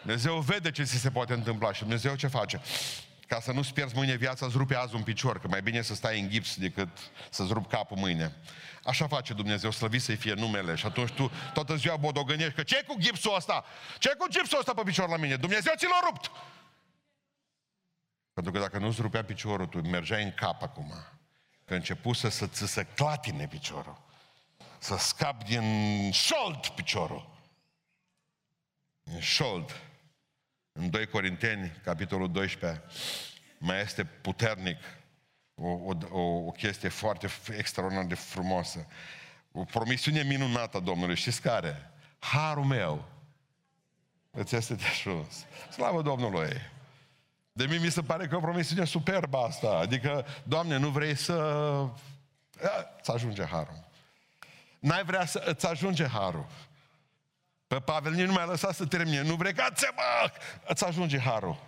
Dumnezeu 0.00 0.38
vede 0.38 0.70
ce 0.70 0.82
ți 0.82 0.96
se 0.96 1.10
poate 1.10 1.32
întâmpla 1.32 1.72
și 1.72 1.80
Dumnezeu 1.80 2.14
ce 2.14 2.26
face? 2.26 2.60
Ca 3.26 3.40
să 3.40 3.52
nu-ți 3.52 3.72
pierzi 3.72 3.94
mâine 3.96 4.14
viața, 4.14 4.46
îți 4.46 4.56
rupe 4.56 4.76
azi 4.76 4.94
un 4.94 5.02
picior, 5.02 5.40
că 5.40 5.48
mai 5.48 5.62
bine 5.62 5.82
să 5.82 5.94
stai 5.94 6.20
în 6.20 6.30
gips 6.30 6.56
decât 6.56 6.88
să-ți 7.30 7.52
rup 7.52 7.70
capul 7.70 7.96
mâine. 7.96 8.32
Așa 8.84 9.06
face 9.06 9.32
Dumnezeu, 9.32 9.70
slăvit 9.70 10.02
să-i 10.02 10.16
fie 10.16 10.32
numele. 10.32 10.74
Și 10.74 10.87
atunci 10.87 11.10
tu 11.10 11.30
toată 11.52 11.76
ziua 11.76 11.96
bodogănești 11.96 12.52
că 12.52 12.62
ce 12.62 12.84
cu 12.87 12.96
gipsul 12.98 13.34
ăsta? 13.37 13.64
ce 13.98 14.14
cu 14.18 14.26
gipsul 14.28 14.58
ăsta 14.58 14.74
pe 14.74 14.82
picior 14.84 15.08
la 15.08 15.16
mine? 15.16 15.37
Dumnezeu 15.37 15.72
ți 15.76 15.84
l-a 15.84 16.00
rupt! 16.04 16.30
Pentru 18.34 18.52
că 18.52 18.58
dacă 18.58 18.78
nu-ți 18.78 19.00
rupea 19.00 19.24
piciorul, 19.24 19.66
tu 19.66 19.80
mergeai 19.80 20.22
în 20.22 20.32
cap 20.32 20.62
acum. 20.62 20.92
Că 21.64 21.74
început 21.74 22.16
să, 22.16 22.28
să 22.28 22.46
ți 22.46 22.66
se 22.66 22.86
clatine 22.94 23.46
piciorul. 23.46 24.02
Să 24.78 24.96
scap 24.96 25.44
din 25.44 26.10
șold 26.10 26.66
piciorul. 26.66 27.30
În 29.02 29.20
șold. 29.20 29.80
În 30.72 30.90
2 30.90 31.06
Corinteni, 31.06 31.80
capitolul 31.84 32.32
12, 32.32 32.82
mai 33.58 33.80
este 33.80 34.04
puternic 34.04 34.78
o, 35.54 35.68
o, 36.10 36.18
o 36.20 36.50
chestie 36.50 36.88
foarte 36.88 37.28
extraordinar 37.56 38.04
de 38.04 38.14
frumoasă. 38.14 38.86
O 39.52 39.64
promisiune 39.64 40.22
minunată 40.22 40.76
a 40.76 40.80
Domnului. 40.80 41.16
Știți 41.16 41.40
care? 41.40 41.90
Harul 42.18 42.64
meu 42.64 43.08
îți 44.30 44.54
este 44.54 44.74
de 44.74 44.84
ajuns. 44.86 45.46
Slavă 45.70 46.02
Domnului! 46.02 46.72
De 47.56 47.66
mine 47.66 47.84
mi 47.84 47.90
se 47.90 48.02
pare 48.02 48.26
că 48.26 48.36
o 48.36 48.40
promisiune 48.40 48.84
superbă 48.84 49.38
asta. 49.38 49.68
Adică, 49.68 50.26
Doamne, 50.42 50.76
nu 50.76 50.88
vrei 50.88 51.16
să... 51.16 51.34
Îți 52.98 53.10
ajunge 53.10 53.44
harul. 53.44 53.84
N-ai 54.78 55.04
vrea 55.04 55.26
să 55.26 55.42
îți 55.46 55.66
ajunge 55.66 56.06
harul. 56.06 56.46
Pe 57.66 57.80
Pavel 57.80 58.12
nici 58.12 58.26
nu 58.26 58.32
mai 58.32 58.46
lăsat 58.46 58.74
să 58.74 58.86
termine. 58.86 59.22
Nu 59.22 59.34
vrei 59.34 59.52
ca 59.52 59.70
ți 59.74 59.86
mă! 59.94 60.30
Îți 60.66 60.84
ajunge 60.84 61.18
harul. 61.18 61.62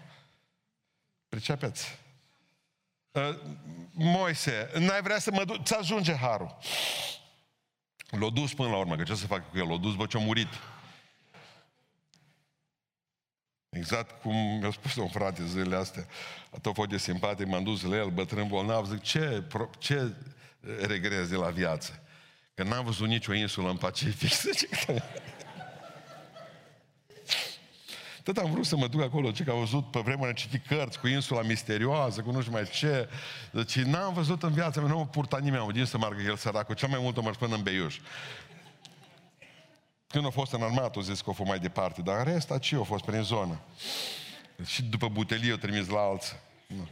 Pricepeți? 1.28 1.98
Ă, 3.14 3.36
Moise, 3.92 4.70
n-ai 4.78 5.02
vrea 5.02 5.18
să 5.18 5.30
mă 5.30 5.44
duc, 5.44 5.64
ți 5.64 5.74
ajunge 5.74 6.14
harul. 6.14 6.56
L-a 8.10 8.30
dus 8.30 8.54
până 8.54 8.68
la 8.68 8.76
urmă, 8.76 8.96
că 8.96 9.02
ce 9.02 9.14
să 9.14 9.26
fac 9.26 9.50
cu 9.50 9.58
el? 9.58 9.68
L-a 9.68 9.76
dus, 9.76 9.94
bă, 9.94 10.06
ce-a 10.06 10.20
murit. 10.20 10.48
Exact 13.76 14.22
cum 14.22 14.34
mi-a 14.60 14.70
spus 14.70 14.94
un 14.96 15.08
frate 15.08 15.44
zilele 15.46 15.76
astea, 15.76 16.06
a 16.50 16.58
tot 16.60 16.74
fost 16.74 16.88
de 16.88 16.98
simpatic, 16.98 17.46
m-am 17.46 17.62
dus 17.62 17.82
la 17.82 17.96
el, 17.96 18.08
bătrân 18.08 18.48
bolnav, 18.48 18.86
zic, 18.86 19.00
ce, 19.00 19.42
ce 19.78 20.12
regrezi 20.86 21.30
de 21.30 21.36
la 21.36 21.48
viață? 21.48 22.02
Că 22.54 22.62
n-am 22.62 22.84
văzut 22.84 23.06
nicio 23.06 23.34
insulă 23.34 23.70
în 23.70 23.76
Pacific. 23.76 24.30
Tot 28.22 28.36
am 28.36 28.50
vrut 28.50 28.66
să 28.66 28.76
mă 28.76 28.86
duc 28.86 29.02
acolo, 29.02 29.30
ce 29.30 29.44
că 29.44 29.50
am 29.50 29.58
văzut 29.58 29.90
pe 29.90 30.00
vremea 30.00 30.32
citit 30.32 30.66
cărți 30.66 31.00
cu 31.00 31.06
insula 31.06 31.42
misterioasă, 31.42 32.20
cu 32.20 32.30
nu 32.30 32.40
știu 32.40 32.52
mai 32.52 32.64
ce. 32.64 33.08
Deci 33.50 33.78
n-am 33.78 34.12
văzut 34.12 34.42
în 34.42 34.52
viața 34.52 34.80
mea, 34.80 34.90
nu 34.90 34.96
mă 34.98 35.06
purta 35.06 35.38
nimeni, 35.38 35.62
am 35.62 35.84
să 35.84 35.98
meargă 35.98 36.22
el 36.22 36.36
săracul, 36.36 36.74
cel 36.74 36.88
mai 36.88 36.98
mult 37.02 37.16
o 37.16 37.22
mers 37.22 37.36
până 37.36 37.54
în 37.54 37.62
Beiuș. 37.62 37.98
Când 40.06 40.26
a 40.26 40.30
fost 40.30 40.52
în 40.52 40.62
armată, 40.62 40.98
o 40.98 41.02
zis 41.02 41.20
că 41.20 41.30
a 41.30 41.32
fost 41.32 41.48
mai 41.48 41.58
departe, 41.58 42.02
dar 42.02 42.18
în 42.18 42.24
rest, 42.24 42.58
ce 42.58 42.76
a 42.76 42.82
fost 42.82 43.04
prin 43.04 43.22
zonă. 43.22 43.60
Și 44.64 44.82
după 44.82 45.08
butelie 45.08 45.52
o 45.52 45.56
trimis 45.56 45.88
la 45.88 46.00
alții. 46.00 46.36
Nu. 46.66 46.88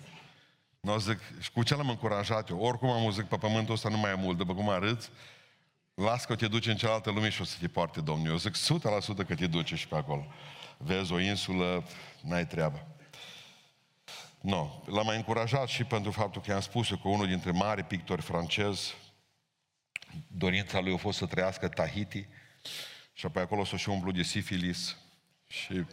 Nu 0.80 0.98
zic, 0.98 1.20
și 1.40 1.50
cu 1.50 1.62
ce 1.62 1.76
l-am 1.76 1.88
încurajat 1.88 2.48
eu? 2.48 2.60
Oricum 2.60 2.90
am 2.90 3.10
zic, 3.10 3.24
pe 3.24 3.36
pământul 3.36 3.74
ăsta 3.74 3.88
nu 3.88 3.96
mai 3.96 4.10
e 4.10 4.14
mult, 4.14 4.36
după 4.36 4.54
cum 4.54 4.68
arăți, 4.68 5.10
las 5.94 6.24
că 6.24 6.34
te 6.34 6.48
duci 6.48 6.66
în 6.66 6.76
cealaltă 6.76 7.10
lume 7.10 7.28
și 7.28 7.40
o 7.40 7.44
să 7.44 7.56
te 7.60 7.68
poarte 7.68 8.00
Domnul. 8.00 8.30
Eu 8.30 8.36
zic 8.36 8.54
100% 8.54 9.26
că 9.26 9.34
te 9.34 9.46
duce 9.46 9.76
și 9.76 9.88
pe 9.88 9.96
acolo. 9.96 10.26
Vezi 10.76 11.12
o 11.12 11.20
insulă, 11.20 11.84
n-ai 12.20 12.46
treabă. 12.46 12.86
Nu. 14.40 14.82
No. 14.86 14.94
L-am 14.94 15.06
mai 15.06 15.16
încurajat 15.16 15.68
și 15.68 15.84
pentru 15.84 16.10
faptul 16.10 16.42
că 16.42 16.50
i-am 16.50 16.60
spus 16.60 16.90
eu 16.90 16.96
că 16.96 17.08
unul 17.08 17.26
dintre 17.26 17.50
mari 17.50 17.82
pictori 17.82 18.22
francezi, 18.22 18.94
dorința 20.26 20.80
lui 20.80 20.94
a 20.94 20.96
fost 20.96 21.18
să 21.18 21.26
trăiască 21.26 21.68
Tahiti, 21.68 22.26
și 23.14 23.26
apoi 23.26 23.42
acolo 23.42 23.64
s-o 23.64 23.76
și 23.76 23.88
umplu 23.88 24.10
de 24.10 24.22
sifilis. 24.22 24.96
Și 25.46 25.84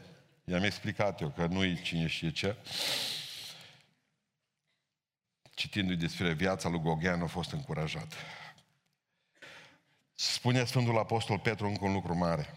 i-am 0.43 0.63
explicat 0.63 1.21
eu 1.21 1.29
că 1.29 1.45
nu-i 1.45 1.81
cine 1.81 2.07
știe 2.07 2.31
ce. 2.31 2.55
Citindu-i 5.53 5.95
despre 5.95 6.34
viața 6.34 6.69
lui 6.69 6.79
Goghean, 6.79 7.21
a 7.21 7.27
fost 7.27 7.51
încurajat. 7.51 8.13
Spune 10.13 10.65
Sfântul 10.65 10.97
Apostol 10.97 11.39
Petru 11.39 11.67
încă 11.67 11.86
un 11.86 11.93
lucru 11.93 12.15
mare. 12.15 12.55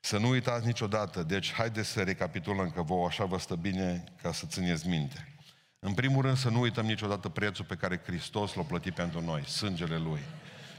Să 0.00 0.18
nu 0.18 0.28
uitați 0.28 0.66
niciodată, 0.66 1.22
deci 1.22 1.52
haideți 1.52 1.88
să 1.88 2.02
recapitulăm 2.02 2.70
că 2.70 2.82
vouă 2.82 3.06
așa 3.06 3.24
vă 3.24 3.38
stă 3.38 3.54
bine 3.54 4.04
ca 4.22 4.32
să 4.32 4.46
țineți 4.46 4.88
minte. 4.88 5.34
În 5.78 5.94
primul 5.94 6.22
rând 6.22 6.36
să 6.36 6.48
nu 6.48 6.60
uităm 6.60 6.86
niciodată 6.86 7.28
prețul 7.28 7.64
pe 7.64 7.74
care 7.74 8.00
Hristos 8.04 8.54
l-a 8.54 8.62
plătit 8.62 8.94
pentru 8.94 9.20
noi, 9.20 9.44
sângele 9.44 9.96
Lui. 9.96 10.20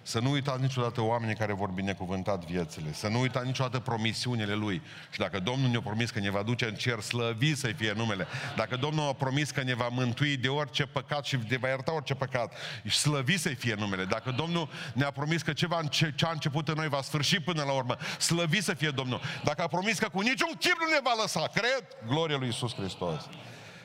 Să 0.04 0.20
nu 0.20 0.32
uitați 0.32 0.62
niciodată 0.62 1.02
oamenii 1.02 1.36
care 1.36 1.54
vor 1.54 1.70
binecuvântat 1.70 2.46
viețile. 2.46 2.94
Să 2.94 3.08
nu 3.08 3.20
uitați 3.20 3.46
niciodată 3.46 3.80
promisiunile 3.80 4.54
Lui. 4.54 4.82
Și 5.12 5.20
dacă 5.20 5.40
Domnul 5.40 5.70
ne-a 5.70 5.82
promis 5.82 6.10
că 6.10 6.20
ne 6.20 6.30
va 6.30 6.42
duce 6.42 6.66
în 6.66 6.76
cer, 6.76 7.00
slăvi 7.00 7.56
să 7.56 7.68
fie 7.68 7.94
numele. 7.96 8.28
Dacă 8.56 8.76
Domnul 8.76 9.08
a 9.08 9.14
promis 9.14 9.52
că 9.52 9.64
ne 9.64 9.74
va 9.74 9.88
mântui 9.88 10.38
de 10.38 10.48
orice 10.48 10.86
păcat 10.86 11.26
și 11.26 11.38
ne 11.48 11.58
va 11.58 11.68
ierta 11.68 11.94
orice 11.94 12.14
păcat, 12.14 12.54
slăvi 12.90 13.38
să 13.38 13.50
fie 13.50 13.76
numele. 13.76 14.06
Dacă 14.06 14.32
Domnul 14.32 14.70
ne-a 14.94 15.12
promis 15.12 15.42
că 15.42 15.54
ceva 15.54 15.82
ce 15.90 16.26
a 16.26 16.32
început 16.32 16.68
în 16.68 16.76
noi 16.76 16.88
va 16.88 17.02
sfârși 17.02 17.40
până 17.40 17.64
la 17.64 17.72
urmă, 17.72 17.98
slăvi 18.20 18.62
să 18.62 18.74
fie 18.74 18.90
Domnul. 18.90 19.22
Dacă 19.44 19.62
a 19.62 19.68
promis 19.68 20.00
că 20.00 20.10
cu 20.10 20.22
niciun 20.22 20.52
chip 20.60 20.78
nu 20.80 20.94
ne 20.94 21.00
va 21.04 21.14
lăsa, 21.22 21.48
cred, 21.54 21.88
gloria 22.08 22.38
lui 22.38 22.48
Isus 22.48 22.76
Hristos. 22.76 23.30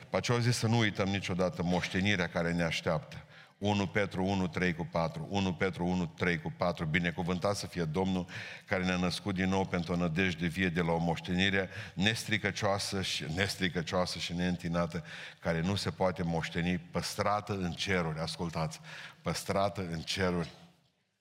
Pe 0.09 0.17
aceea 0.17 0.37
zis 0.37 0.57
să 0.57 0.67
nu 0.67 0.77
uităm 0.77 1.07
niciodată 1.07 1.63
moștenirea 1.63 2.27
care 2.27 2.51
ne 2.51 2.63
așteaptă. 2.63 3.26
1 3.57 3.87
Petru 3.87 4.25
1, 4.25 4.47
3 4.47 4.73
cu 4.73 4.87
4, 4.91 5.27
1 5.29 5.53
Petru 5.53 5.85
1, 5.85 6.05
3 6.05 6.41
cu 6.41 6.53
4, 6.57 6.85
binecuvântat 6.85 7.55
să 7.55 7.67
fie 7.67 7.83
Domnul 7.83 8.25
care 8.65 8.83
ne-a 8.83 8.95
născut 8.95 9.35
din 9.35 9.49
nou 9.49 9.65
pentru 9.65 9.93
o 9.93 9.95
nădejde 9.95 10.47
vie 10.47 10.69
de 10.69 10.81
la 10.81 10.91
o 10.91 10.97
moștenire 10.97 11.69
nestricăcioasă 11.93 13.01
și, 13.01 13.25
nestricăcioasă 13.35 14.19
și 14.19 14.33
neîntinată, 14.33 15.03
care 15.39 15.61
nu 15.61 15.75
se 15.75 15.89
poate 15.89 16.23
moșteni, 16.23 16.77
păstrată 16.77 17.53
în 17.53 17.71
ceruri, 17.71 18.19
ascultați, 18.19 18.79
păstrată 19.21 19.81
în 19.91 19.99
ceruri 19.99 20.49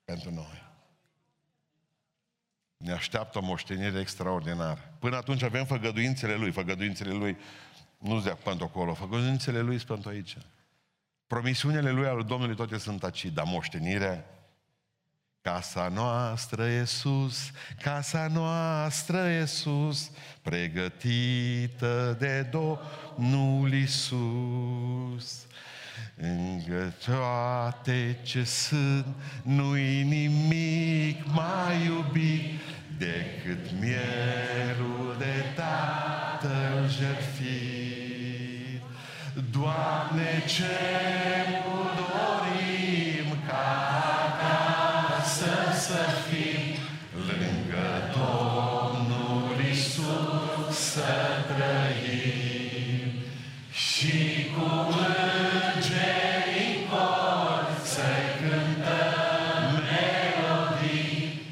pentru 0.05 0.31
noi. 0.31 0.64
Ne 2.77 2.92
așteaptă 2.92 3.38
o 3.38 3.42
moștenire 3.42 4.01
extraordinară. 4.01 4.92
Până 4.99 5.16
atunci 5.16 5.42
avem 5.42 5.64
făgăduințele 5.64 6.35
Lui, 6.35 6.51
făgăduințele 6.51 7.12
Lui 7.12 7.37
nu 7.99 8.18
zic 8.18 8.33
pentru 8.33 8.64
acolo, 8.64 8.94
făgăduințele 8.94 9.61
Lui 9.61 9.77
sunt 9.77 9.88
pentru 9.88 10.09
aici. 10.09 10.37
Promisiunile 11.27 11.91
lui 11.91 12.07
al 12.07 12.23
Domnului 12.23 12.57
toate 12.57 12.79
sunt 12.79 13.03
aici, 13.03 13.25
dar 13.27 13.45
moștenirea 13.49 14.25
Casa 15.47 15.89
noastră 15.89 16.69
e 16.69 16.85
sus, 16.85 17.51
casa 17.83 18.29
noastră 18.33 19.17
e 19.17 19.45
sus, 19.45 20.11
pregătită 20.43 22.17
de 22.19 22.51
Domnul 22.51 23.73
Isus. 23.73 25.47
Încă 26.17 26.95
toate 27.05 28.19
ce 28.23 28.45
sunt, 28.45 29.07
nu-i 29.43 30.03
nimic 30.03 31.25
mai 31.27 31.85
iubit 31.85 32.61
decât 32.99 33.81
mielul 33.81 35.17
de 35.19 35.45
Tatăl 35.55 36.89
jertfit. 36.89 37.76
Doamne, 39.57 40.42
ce 40.47 40.77
nu 41.51 41.77
dorim 41.99 43.29
ca 43.47 43.69
acasă 44.27 45.55
să 45.87 46.01
fim 46.29 46.64
lângă 47.29 47.88
Domnul 48.16 49.57
Isus 49.73 50.77
să 50.79 51.12
trăim 51.47 53.11
și 53.71 54.16
cu 54.55 54.69
îngerii 55.75 56.75
cor 56.90 57.64
să 57.85 58.09
cântăm 58.38 59.64
melodii 59.87 61.42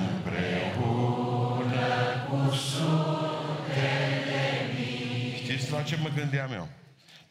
împreună 0.00 1.90
cu 2.28 2.38
sute 2.54 3.92
de 4.26 4.44
mii. 4.74 5.36
Știți 5.44 5.72
la 5.72 5.80
ce 5.82 5.96
mă 6.02 6.08
gândeam 6.16 6.52
eu? 6.52 6.68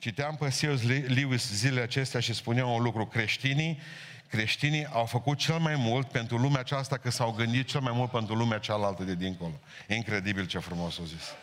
Citeam 0.02 0.36
pe 0.36 0.48
C.S. 0.48 0.84
Lewis 1.08 1.54
zilele 1.54 1.82
acestea 1.82 2.20
și 2.20 2.34
spunea 2.34 2.66
un 2.66 2.82
lucru. 2.82 3.06
Creștinii, 3.06 3.80
creștinii 4.28 4.86
au 4.86 5.06
făcut 5.06 5.38
cel 5.38 5.58
mai 5.58 5.76
mult 5.76 6.08
pentru 6.08 6.38
lumea 6.38 6.60
aceasta 6.60 6.98
că 6.98 7.10
s-au 7.10 7.32
gândit 7.32 7.68
cel 7.68 7.82
mai 7.82 7.92
mult 7.96 8.12
pentru 8.12 8.36
lumea 8.36 8.58
cealaltă 8.58 9.04
de 9.04 9.16
dincolo. 9.16 9.60
E 9.88 9.96
incredibil 9.96 10.46
ce 10.46 10.60
frumos 10.60 10.98
o 10.98 11.04
zis. 11.04 11.34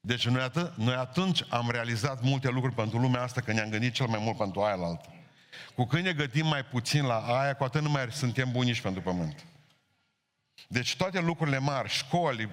Deci 0.00 0.28
noi, 0.28 0.42
atât, 0.42 0.76
noi 0.76 0.94
atunci 0.94 1.44
am 1.48 1.70
realizat 1.70 2.22
multe 2.22 2.48
lucruri 2.48 2.74
pentru 2.74 2.98
lumea 2.98 3.22
asta 3.22 3.40
că 3.40 3.52
ne-am 3.52 3.68
gândit 3.68 3.92
cel 3.92 4.06
mai 4.06 4.20
mult 4.22 4.36
pentru 4.36 4.60
aia 4.60 4.76
altă. 4.84 5.14
Cu 5.74 5.84
când 5.84 6.04
ne 6.04 6.12
gătim 6.12 6.46
mai 6.46 6.64
puțin 6.64 7.04
la 7.04 7.18
aia, 7.18 7.54
cu 7.54 7.64
atât 7.64 7.82
nu 7.82 7.90
mai 7.90 8.06
suntem 8.10 8.50
bunici 8.52 8.80
pentru 8.80 9.02
pământ. 9.02 9.44
Deci 10.68 10.96
toate 10.96 11.20
lucrurile 11.20 11.58
mari, 11.58 11.88
școli, 11.88 12.48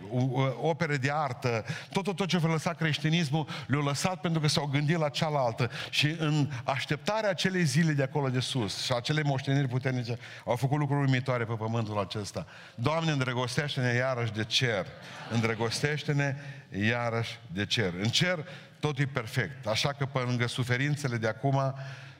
opere 0.61 0.97
de 0.97 1.11
artă, 1.13 1.65
tot, 1.91 2.03
tot, 2.03 2.15
tot 2.15 2.27
ce 2.27 2.37
vă 2.37 2.47
lăsa 2.47 2.73
creștinismul, 2.73 3.47
le-au 3.67 3.83
lăsat 3.83 4.21
pentru 4.21 4.41
că 4.41 4.47
s-au 4.47 4.65
gândit 4.65 4.97
la 4.97 5.09
cealaltă. 5.09 5.71
Și 5.89 6.15
în 6.19 6.49
așteptarea 6.63 7.29
acelei 7.29 7.63
zile 7.63 7.91
de 7.91 8.03
acolo 8.03 8.29
de 8.29 8.39
sus 8.39 8.83
și 8.83 8.93
acelei 8.93 9.23
moșteniri 9.23 9.67
puternice, 9.67 10.17
au 10.45 10.55
făcut 10.55 10.77
lucruri 10.77 11.05
uimitoare 11.05 11.43
pe 11.43 11.53
pământul 11.53 11.99
acesta. 11.99 12.45
Doamne, 12.75 13.11
îndrăgostește-ne 13.11 13.93
iarăși 13.93 14.31
de 14.31 14.43
cer. 14.43 14.85
Îndrăgostește-ne 15.31 16.35
iarăși 16.81 17.39
de 17.47 17.65
cer. 17.65 17.93
În 18.01 18.09
cer 18.09 18.45
totul 18.79 19.03
e 19.03 19.09
perfect. 19.13 19.67
Așa 19.67 19.93
că 19.93 20.05
pe 20.05 20.19
lângă 20.19 20.47
suferințele 20.47 21.17
de 21.17 21.27
acum, 21.27 21.75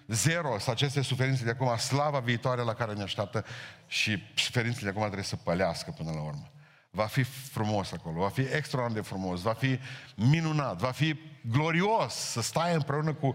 zero. 0.09 0.59
Să 0.59 0.71
aceste 0.71 1.01
suferințe 1.01 1.43
de 1.43 1.49
acum, 1.49 1.77
slava 1.77 2.19
viitoare 2.19 2.61
la 2.61 2.73
care 2.73 2.93
ne 2.93 3.03
așteaptă 3.03 3.45
și 3.87 4.23
suferințele 4.35 4.83
de 4.83 4.89
acum 4.89 5.01
trebuie 5.01 5.23
să 5.23 5.35
pălească 5.35 5.91
până 5.91 6.11
la 6.11 6.21
urmă. 6.21 6.51
Va 6.91 7.05
fi 7.05 7.23
frumos 7.23 7.91
acolo, 7.91 8.19
va 8.19 8.29
fi 8.29 8.41
extraordinar 8.41 9.01
de 9.03 9.07
frumos, 9.07 9.41
va 9.41 9.53
fi 9.53 9.79
minunat, 10.15 10.77
va 10.77 10.91
fi 10.91 11.19
glorios 11.51 12.13
să 12.13 12.41
stai 12.41 12.73
împreună 12.73 13.13
cu... 13.13 13.33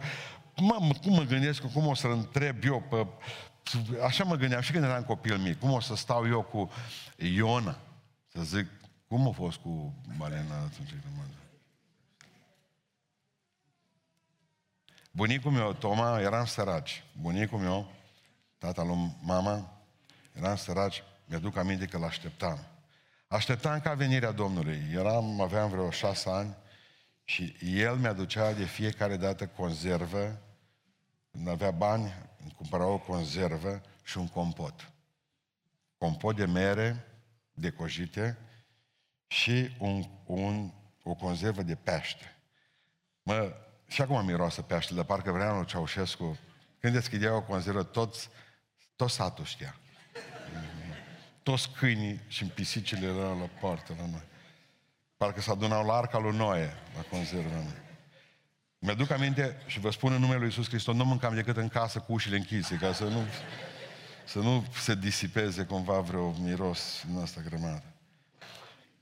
Mă, 0.56 0.94
cum 1.02 1.12
mă 1.12 1.22
gândesc, 1.22 1.72
cum 1.72 1.87
o 1.87 1.94
să-l 1.94 2.10
întreb 2.10 2.64
eu 2.64 2.80
pe... 2.90 3.06
Așa 4.04 4.24
mă 4.24 4.37
gândeam 4.37 4.60
și 4.60 4.72
când 4.72 4.84
eram 4.84 5.02
copil 5.02 5.37
mic, 5.37 5.58
cum 5.58 5.70
o 5.70 5.80
să 5.80 5.96
stau 5.96 6.28
eu 6.28 6.42
cu 6.42 6.70
Iona, 7.16 7.78
să 8.32 8.42
zic, 8.42 8.66
cum 9.08 9.28
a 9.28 9.30
fost 9.30 9.58
cu 9.58 9.94
balena 10.16 10.54
atunci 10.54 10.88
când 10.88 11.02
mă 11.16 11.22
Bunicul 15.16 15.50
meu, 15.50 15.72
Toma, 15.72 16.20
eram 16.20 16.44
săraci. 16.44 17.05
Bunicul 17.20 17.59
meu, 17.59 17.92
tata 18.59 18.83
lui 18.83 19.16
mama, 19.22 19.83
eram 20.33 20.57
săraci, 20.57 21.03
mi-aduc 21.24 21.57
aminte 21.57 21.87
că 21.87 21.98
l-așteptam. 21.98 22.59
Așteptam 23.29 23.81
ca 23.81 23.94
venirea 23.94 24.33
Domnului. 24.33 24.83
Eram, 24.92 25.40
aveam 25.40 25.70
vreo 25.70 25.90
șase 25.90 26.31
ani 26.31 26.57
și 27.24 27.57
el 27.61 27.96
mi-aducea 27.96 28.53
de 28.53 28.64
fiecare 28.64 29.16
dată 29.16 29.46
conservă, 29.46 30.40
când 31.31 31.48
avea 31.48 31.70
bani, 31.70 32.14
îmi 32.40 32.53
cumpăra 32.57 32.87
o 32.87 32.98
conservă 32.98 33.83
și 34.05 34.18
un 34.18 34.29
compot. 34.29 34.92
Compot 35.98 36.37
de 36.37 36.44
mere 36.44 37.07
decojite 37.53 38.38
și 39.27 39.77
un, 39.79 40.05
un, 40.24 40.72
o 41.03 41.14
conservă 41.14 41.62
de 41.62 41.74
pește. 41.74 42.37
Mă, 43.22 43.55
și 43.94 44.02
acum 44.02 44.24
miroasă 44.24 44.62
pește, 44.62 44.94
de 44.94 45.02
parcă 45.02 45.30
vrea 45.30 45.52
lui 45.52 45.64
Ceaușescu, 45.64 46.38
când 46.80 46.92
deschidea 46.92 47.35
o 47.35 47.42
conservă, 47.42 47.83
toți, 47.83 48.28
tot 48.96 49.11
satul 49.11 49.44
știa. 49.44 49.76
Toți 51.42 51.70
câinii 51.70 52.20
și 52.26 52.44
pisicile 52.44 53.07
erau 53.07 53.38
la 53.38 53.48
poartă 53.61 53.94
la 53.98 54.07
noi. 54.07 54.22
Parcă 55.16 55.40
s 55.40 55.46
adunau 55.46 55.87
la 55.87 55.94
arca 55.94 56.18
lui 56.18 56.37
Noe, 56.37 56.74
la 56.96 57.00
conservă. 57.11 57.62
Mi-aduc 58.78 59.11
aminte 59.11 59.62
și 59.66 59.80
vă 59.80 59.90
spun 59.90 60.12
în 60.12 60.20
numele 60.20 60.38
Lui 60.38 60.46
Iisus 60.46 60.68
Hristos, 60.68 60.94
nu 60.94 61.04
mâncam 61.04 61.35
decât 61.35 61.57
în 61.57 61.68
casă 61.68 61.98
cu 61.98 62.12
ușile 62.12 62.37
închise, 62.37 62.76
ca 62.76 62.92
să 62.92 63.04
nu, 63.04 63.22
să 64.24 64.38
nu 64.38 64.66
se 64.83 64.94
disipeze 64.94 65.64
cumva 65.64 66.00
vreo 66.00 66.30
miros 66.30 67.04
în 67.12 67.22
asta 67.22 67.40
grămadă. 67.40 67.85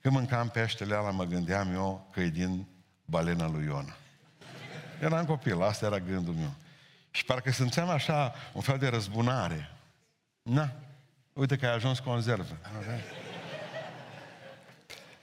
Când 0.01 0.15
mâncam 0.15 0.49
peștele 0.49 0.95
ăla, 0.95 1.11
mă 1.11 1.25
gândeam 1.25 1.73
eu 1.73 2.09
că 2.13 2.21
e 2.21 2.29
din 2.29 2.67
balena 3.05 3.49
lui 3.49 3.65
Iona. 3.65 3.97
Eram 5.03 5.25
copil, 5.25 5.63
asta 5.63 5.87
era 5.87 5.99
gândul 5.99 6.35
meu. 6.35 6.55
Și 7.11 7.25
parcă 7.25 7.51
simțeam 7.51 7.89
așa 7.89 8.35
un 8.53 8.61
fel 8.61 8.79
de 8.79 8.89
răzbunare. 8.89 9.71
Na, 10.43 10.73
uite 11.33 11.57
că 11.57 11.67
ai 11.67 11.75
ajuns 11.75 11.99
conservă. 11.99 12.57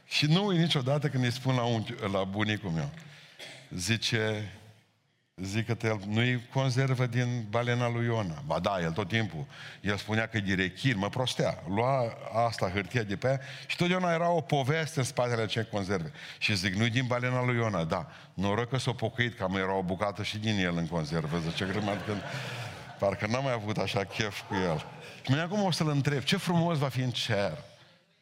Și 0.06 0.26
nu 0.26 0.46
uit 0.46 0.60
niciodată 0.60 1.10
când 1.10 1.24
îi 1.24 1.32
spun 1.32 1.56
la, 1.56 1.64
un, 1.64 1.86
la 2.12 2.24
bunicul 2.24 2.70
meu. 2.70 2.90
Zice, 3.70 4.52
zic 5.44 5.66
că 5.66 5.88
el 5.88 6.00
nu-i 6.08 6.48
conservă 6.54 7.06
din 7.06 7.46
balena 7.50 7.90
lui 7.90 8.06
Iona. 8.06 8.44
Ba 8.46 8.60
da, 8.60 8.78
el 8.82 8.92
tot 8.92 9.08
timpul. 9.08 9.46
El 9.82 9.98
spunea 9.98 10.28
că 10.28 10.38
e 10.38 10.40
direchin, 10.40 10.98
mă 10.98 11.10
prostea. 11.10 11.64
Lua 11.68 12.18
asta, 12.48 12.70
hârtia 12.74 13.04
de 13.04 13.16
pe 13.16 13.28
aia 13.28 13.40
și 13.68 13.76
totdeauna 13.76 14.14
era 14.14 14.30
o 14.30 14.42
poveste 14.42 15.00
în 15.00 15.06
spatele 15.06 15.42
acelei 15.42 15.70
conserve. 15.72 16.12
Și 16.38 16.56
zic, 16.56 16.74
nu-i 16.74 16.90
din 16.90 17.06
balena 17.08 17.46
lui 17.46 17.56
Iona, 17.56 17.84
da. 17.84 18.12
Noroc 18.34 18.70
că 18.70 18.78
s-a 18.78 18.92
pocăit, 18.92 19.38
că 19.38 19.48
era 19.56 19.74
o 19.74 19.84
bucată 19.84 20.24
și 20.24 20.38
din 20.38 20.60
el 20.60 20.78
în 20.78 20.88
conservă. 20.88 21.40
Zice, 21.50 21.66
grămadă 21.66 22.00
când... 22.06 22.22
Parcă 23.00 23.28
n-am 23.28 23.44
mai 23.44 23.54
avut 23.54 23.78
așa 23.78 24.04
chef 24.04 24.42
cu 24.48 24.54
el. 24.54 24.78
Și 25.22 25.32
mine 25.32 25.42
acum 25.42 25.64
o 25.64 25.72
să-l 25.72 25.90
întreb, 25.90 26.24
ce 26.24 26.38
frumos 26.38 26.78
va 26.78 26.88
fi 26.88 27.02
în 27.02 27.10
cer. 27.10 27.58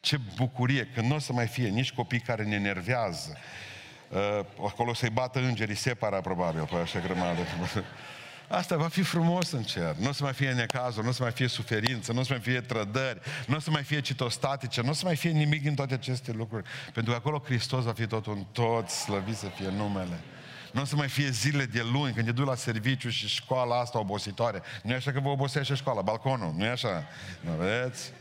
Ce 0.00 0.18
bucurie, 0.36 0.88
că 0.94 1.00
nu 1.00 1.14
o 1.14 1.18
să 1.18 1.32
mai 1.32 1.46
fie 1.46 1.68
nici 1.68 1.92
copii 1.92 2.20
care 2.20 2.44
ne 2.44 2.54
enervează, 2.54 3.30
uh, 3.32 3.67
acolo 4.66 4.94
să-i 4.94 5.10
bată 5.10 5.38
îngerii, 5.38 5.74
separa 5.74 6.20
probabil, 6.20 6.68
pe 6.70 6.76
așa 6.76 6.98
grămadă. 6.98 7.40
Asta 8.48 8.76
va 8.76 8.88
fi 8.88 9.02
frumos 9.02 9.50
în 9.50 9.62
cer. 9.62 9.94
Nu 9.98 10.08
o 10.08 10.12
să 10.12 10.22
mai 10.22 10.32
fie 10.32 10.52
necazuri, 10.52 11.04
nu 11.04 11.10
o 11.10 11.12
să 11.12 11.22
mai 11.22 11.32
fie 11.32 11.46
suferință, 11.46 12.12
nu 12.12 12.20
o 12.20 12.22
să 12.22 12.32
mai 12.32 12.40
fie 12.40 12.60
trădări, 12.60 13.20
nu 13.46 13.56
o 13.56 13.58
să 13.58 13.70
mai 13.70 13.82
fie 13.82 14.00
citostatice, 14.00 14.82
nu 14.82 14.88
o 14.88 14.92
să 14.92 15.04
mai 15.04 15.16
fie 15.16 15.30
nimic 15.30 15.62
din 15.62 15.74
toate 15.74 15.94
aceste 15.94 16.32
lucruri. 16.32 16.68
Pentru 16.92 17.12
că 17.12 17.18
acolo 17.18 17.42
Hristos 17.44 17.84
va 17.84 17.92
fi 17.92 18.06
totul 18.06 18.32
în 18.36 18.44
tot, 18.52 18.88
slăvit 18.88 19.36
să 19.36 19.46
fie 19.46 19.68
numele. 19.76 20.20
Nu 20.72 20.80
o 20.80 20.84
să 20.84 20.96
mai 20.96 21.08
fie 21.08 21.30
zile 21.30 21.64
de 21.64 21.82
luni 21.92 22.12
când 22.12 22.26
te 22.26 22.32
duci 22.32 22.46
la 22.46 22.54
serviciu 22.54 23.08
și 23.08 23.28
școala 23.28 23.80
asta 23.80 23.98
obositoare. 23.98 24.62
Nu 24.82 24.92
e 24.92 24.94
așa 24.94 25.12
că 25.12 25.20
vă 25.20 25.28
obosește 25.28 25.74
școala, 25.74 26.00
balconul, 26.00 26.54
nu 26.56 26.64
e 26.64 26.68
așa? 26.68 27.04
Nu 27.40 27.50
vedeți? 27.50 28.12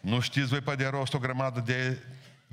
Nu 0.00 0.20
știți 0.20 0.48
voi 0.48 0.60
pe 0.60 0.74
de 0.74 0.86
rost 0.86 1.14
o 1.14 1.18
grămadă 1.18 1.62
de 1.66 1.98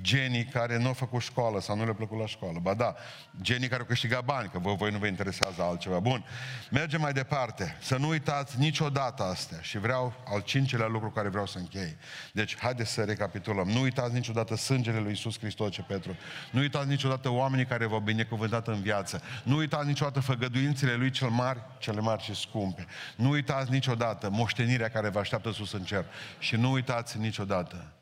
genii 0.00 0.44
care 0.44 0.78
nu 0.78 0.86
au 0.86 0.92
făcut 0.92 1.20
școală 1.20 1.60
sau 1.60 1.76
nu 1.76 1.84
le-a 1.84 1.94
plăcut 1.94 2.18
la 2.18 2.26
școală. 2.26 2.58
Ba 2.62 2.74
da, 2.74 2.94
genii 3.40 3.68
care 3.68 3.80
au 3.80 3.86
câștigat 3.86 4.24
bani, 4.24 4.48
că 4.48 4.58
vă, 4.58 4.74
voi 4.74 4.90
nu 4.90 4.98
vă 4.98 5.06
interesează 5.06 5.62
altceva. 5.62 5.98
Bun, 5.98 6.24
mergem 6.70 7.00
mai 7.00 7.12
departe. 7.12 7.76
Să 7.80 7.96
nu 7.96 8.08
uitați 8.08 8.58
niciodată 8.58 9.22
astea. 9.22 9.58
Și 9.60 9.78
vreau 9.78 10.12
al 10.26 10.40
cincelea 10.40 10.86
lucru 10.86 11.10
care 11.10 11.28
vreau 11.28 11.46
să 11.46 11.58
închei. 11.58 11.96
Deci, 12.32 12.56
haideți 12.58 12.90
să 12.90 13.04
recapitulăm. 13.04 13.68
Nu 13.68 13.80
uitați 13.80 14.14
niciodată 14.14 14.56
sângele 14.56 14.98
lui 14.98 15.08
Iisus 15.08 15.38
Hristos, 15.38 15.70
ce 15.70 15.82
Petru. 15.82 16.16
Nu 16.50 16.60
uitați 16.60 16.88
niciodată 16.88 17.30
oamenii 17.30 17.66
care 17.66 17.86
v-au 17.86 18.00
binecuvântat 18.00 18.68
în 18.68 18.80
viață. 18.80 19.22
Nu 19.42 19.56
uitați 19.56 19.86
niciodată 19.86 20.20
făgăduințele 20.20 20.94
lui 20.94 21.10
cel 21.10 21.28
mari, 21.28 21.60
cele 21.78 22.00
mari 22.00 22.22
și 22.22 22.34
scumpe. 22.34 22.86
Nu 23.16 23.30
uitați 23.30 23.70
niciodată 23.70 24.30
moștenirea 24.30 24.88
care 24.88 25.08
vă 25.08 25.18
așteaptă 25.18 25.52
sus 25.52 25.72
în 25.72 25.82
cer. 25.82 26.04
Și 26.38 26.56
nu 26.56 26.70
uitați 26.70 27.18
niciodată 27.18 27.99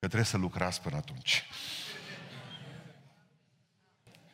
Că 0.00 0.06
trebuie 0.06 0.24
să 0.24 0.36
lucrați 0.36 0.82
până 0.82 0.96
atunci. 0.96 1.46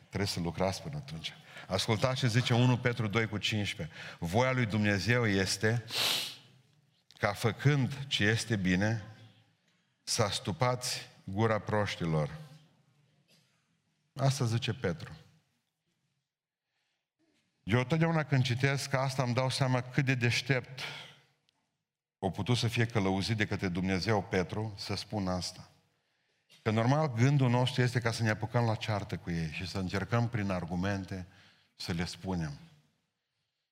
Trebuie 0.07 0.27
să 0.27 0.39
lucrați 0.39 0.81
până 0.81 0.95
atunci. 0.95 1.33
Ascultați 1.67 2.19
ce 2.19 2.27
zice 2.27 2.53
1 2.53 2.77
Petru 2.77 3.07
2 3.07 3.27
cu 3.27 3.37
15. 3.37 3.95
Voia 4.19 4.51
lui 4.51 4.65
Dumnezeu 4.65 5.27
este 5.27 5.83
ca 7.17 7.33
făcând 7.33 8.05
ce 8.07 8.23
este 8.23 8.55
bine, 8.55 9.03
să 10.03 10.23
astupați 10.23 11.09
gura 11.23 11.59
proștilor. 11.59 12.37
Asta 14.15 14.45
zice 14.45 14.73
Petru. 14.73 15.15
Eu 17.63 17.83
totdeauna 17.83 18.23
când 18.23 18.43
citesc 18.43 18.93
asta 18.93 19.23
îmi 19.23 19.33
dau 19.33 19.49
seama 19.49 19.81
cât 19.81 20.05
de 20.05 20.15
deștept 20.15 20.81
o 22.19 22.29
putut 22.29 22.57
să 22.57 22.67
fie 22.67 22.85
călăuzit 22.85 23.37
de 23.37 23.45
către 23.45 23.67
Dumnezeu 23.67 24.21
Petru 24.21 24.73
să 24.77 24.95
spună 24.95 25.31
asta. 25.31 25.69
Că 26.61 26.71
normal 26.71 27.13
gândul 27.13 27.49
nostru 27.49 27.81
este 27.81 27.99
ca 27.99 28.11
să 28.11 28.23
ne 28.23 28.29
apucăm 28.29 28.65
la 28.65 28.75
ceartă 28.75 29.17
cu 29.17 29.31
ei 29.31 29.51
și 29.51 29.67
să 29.67 29.77
încercăm 29.77 30.29
prin 30.29 30.51
argumente 30.51 31.27
să 31.75 31.91
le 31.91 32.05
spunem. 32.05 32.59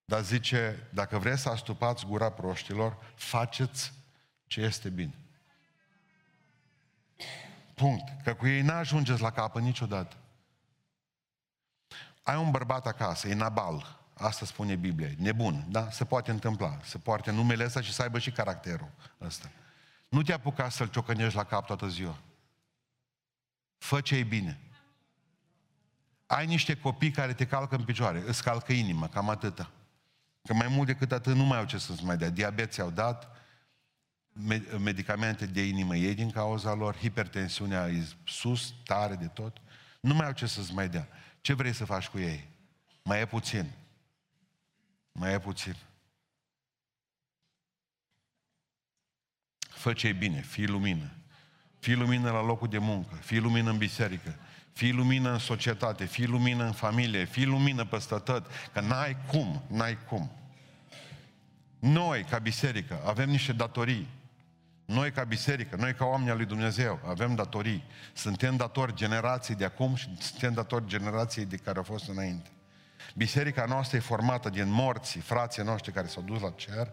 Dar 0.06 0.22
zice, 0.22 0.88
dacă 0.94 1.18
vreți 1.18 1.42
să 1.42 1.50
astupați 1.50 2.06
gura 2.06 2.32
proștilor, 2.32 3.14
faceți 3.16 3.94
ce 4.48 4.62
este 4.62 4.90
bine. 4.90 5.14
Punct. 7.74 8.24
Că 8.24 8.34
cu 8.34 8.48
ei 8.48 8.62
n-ajungeți 8.62 9.22
la 9.22 9.32
capă 9.32 9.60
niciodată. 9.60 10.16
Ai 12.24 12.38
un 12.38 12.52
bărbat 12.52 12.88
acasă, 12.88 13.28
e 13.28 13.34
Nabal. 13.34 14.05
Asta 14.18 14.46
spune 14.46 14.76
Biblia. 14.76 15.10
Nebun, 15.18 15.66
da? 15.70 15.92
Se 15.92 16.06
poate 16.06 16.32
întâmpla. 16.32 16.80
Se 16.84 16.98
poate 16.98 17.32
numele 17.32 17.66
ăsta 17.66 17.82
și 17.82 17.94
să 17.94 18.02
aibă 18.02 18.20
și 18.20 18.32
caracterul 18.32 18.92
ăsta. 19.22 19.52
Nu 20.10 20.22
te 20.22 20.34
apuca 20.34 20.70
să-l 20.70 20.88
ciocănești 20.88 21.36
la 21.36 21.44
cap 21.44 21.66
toată 21.66 21.88
ziua. 21.88 22.18
Fă 23.78 24.02
ce 24.02 24.16
e 24.16 24.24
bine. 24.24 24.60
Ai 26.26 26.46
niște 26.46 26.78
copii 26.78 27.12
care 27.12 27.34
te 27.34 27.46
calcă 27.46 27.76
în 27.76 27.84
picioare, 27.84 28.24
îți 28.26 28.44
calcă 28.44 28.72
inima, 28.72 29.08
cam 29.08 29.30
atâta. 29.30 29.72
Că 30.44 30.54
mai 30.54 30.68
mult 30.68 30.88
decât 30.88 31.12
atât 31.12 31.36
nu 31.36 31.44
mai 31.44 31.58
au 31.58 31.66
ce 31.66 31.78
să-ți 31.78 32.04
mai 32.04 32.18
dea. 32.18 32.30
Diabet 32.30 32.80
au 32.80 32.90
dat, 32.90 33.36
medicamente 34.80 35.46
de 35.46 35.68
inimă 35.68 35.96
ei 35.96 36.14
din 36.14 36.32
cauza 36.32 36.74
lor, 36.74 36.98
hipertensiunea 36.98 37.88
e 37.88 38.08
sus, 38.24 38.74
tare 38.84 39.16
de 39.16 39.28
tot. 39.28 39.58
Nu 40.02 40.14
mai 40.14 40.26
au 40.26 40.32
ce 40.32 40.46
să-ți 40.46 40.74
mai 40.74 40.90
dea. 40.90 41.08
Ce 41.42 41.54
vrei 41.54 41.74
să 41.74 41.86
faci 41.86 42.08
cu 42.08 42.20
ei? 42.20 42.50
Mai 43.04 43.22
e 43.22 43.26
puțin. 43.26 43.72
Mai 45.18 45.34
e 45.34 45.40
puțin. 45.40 45.76
Fă 49.60 49.94
ce 49.94 50.12
bine, 50.12 50.42
fii 50.42 50.68
lumină. 50.68 51.12
Fii 51.80 51.94
lumină 51.94 52.32
la 52.32 52.42
locul 52.42 52.68
de 52.68 52.78
muncă, 52.78 53.16
fii 53.16 53.40
lumină 53.40 53.70
în 53.70 53.78
biserică, 53.78 54.36
fii 54.74 54.92
lumină 54.92 55.32
în 55.32 55.40
societate, 55.40 56.06
fii 56.06 56.26
lumină 56.26 56.66
în 56.66 56.72
familie, 56.72 57.26
fii 57.26 57.46
lumină 57.46 57.86
peste 57.86 58.16
tot, 58.16 58.46
că 58.74 58.80
n-ai 58.80 59.18
cum, 59.28 59.62
n-ai 59.68 59.98
cum. 60.08 60.32
Noi, 61.80 62.24
ca 62.24 62.38
biserică, 62.38 63.02
avem 63.06 63.30
niște 63.30 63.54
datorii. 63.54 64.08
Noi, 64.86 65.12
ca 65.12 65.24
biserică, 65.24 65.76
noi, 65.76 65.94
ca 65.94 66.06
oameni 66.06 66.30
al 66.30 66.38
lui 66.38 66.46
Dumnezeu, 66.46 67.00
avem 67.06 67.36
datorii. 67.36 67.84
Suntem 68.14 68.56
datori 68.56 68.96
generației 68.96 69.58
de 69.58 69.66
acum 69.66 69.96
și 69.96 70.22
suntem 70.22 70.54
datori 70.54 70.88
generației 70.88 71.46
de 71.46 71.58
care 71.58 71.78
au 71.78 71.84
fost 71.84 72.10
înainte. 72.10 72.50
Biserica 73.16 73.66
noastră 73.66 73.98
e 73.98 74.00
formată 74.00 74.50
din 74.50 74.70
morții, 74.70 75.22
frații 75.22 75.64
noștri 75.64 75.92
care 75.92 76.08
s-au 76.08 76.24
dus 76.24 76.42
la 76.42 76.54
cer, 76.56 76.92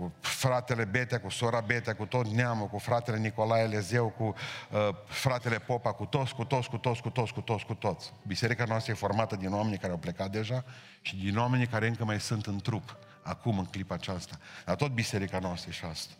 cu 0.00 0.12
fratele 0.20 0.84
Betea, 0.84 1.20
cu 1.20 1.28
sora 1.28 1.60
Betea, 1.60 1.94
cu 1.94 2.06
tot 2.06 2.26
neamul, 2.26 2.66
cu 2.66 2.78
fratele 2.78 3.18
Nicolae 3.18 3.66
Lezeu, 3.66 4.08
cu 4.08 4.24
uh, 4.70 4.88
fratele 5.06 5.58
Popa, 5.58 5.92
cu 5.92 6.04
toți, 6.04 6.34
cu 6.34 6.44
toți, 6.44 6.68
cu 6.68 6.76
toți, 6.76 7.02
cu 7.02 7.10
toți, 7.10 7.32
cu 7.32 7.40
toți, 7.40 7.64
cu 7.64 7.74
toți. 7.74 8.12
Biserica 8.26 8.64
noastră 8.64 8.92
e 8.92 8.94
formată 8.94 9.36
din 9.36 9.52
oameni 9.52 9.78
care 9.78 9.92
au 9.92 9.98
plecat 9.98 10.30
deja 10.30 10.64
și 11.00 11.16
din 11.16 11.38
oameni 11.38 11.66
care 11.66 11.86
încă 11.86 12.04
mai 12.04 12.20
sunt 12.20 12.46
în 12.46 12.58
trup, 12.58 12.96
acum, 13.22 13.58
în 13.58 13.64
clipa 13.64 13.94
aceasta. 13.94 14.38
Dar 14.64 14.74
tot 14.74 14.90
biserica 14.90 15.38
noastră 15.38 15.70
e 15.70 15.72
și 15.72 15.84
asta. 15.84 16.14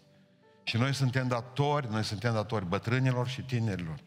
Și 0.63 0.77
noi 0.77 0.95
suntem 0.95 1.29
datori, 1.29 1.91
noi 1.91 2.05
suntem 2.05 2.33
datori 2.33 2.67
bătrânilor 2.67 3.29
și 3.29 3.43
tinerilor. 3.43 3.99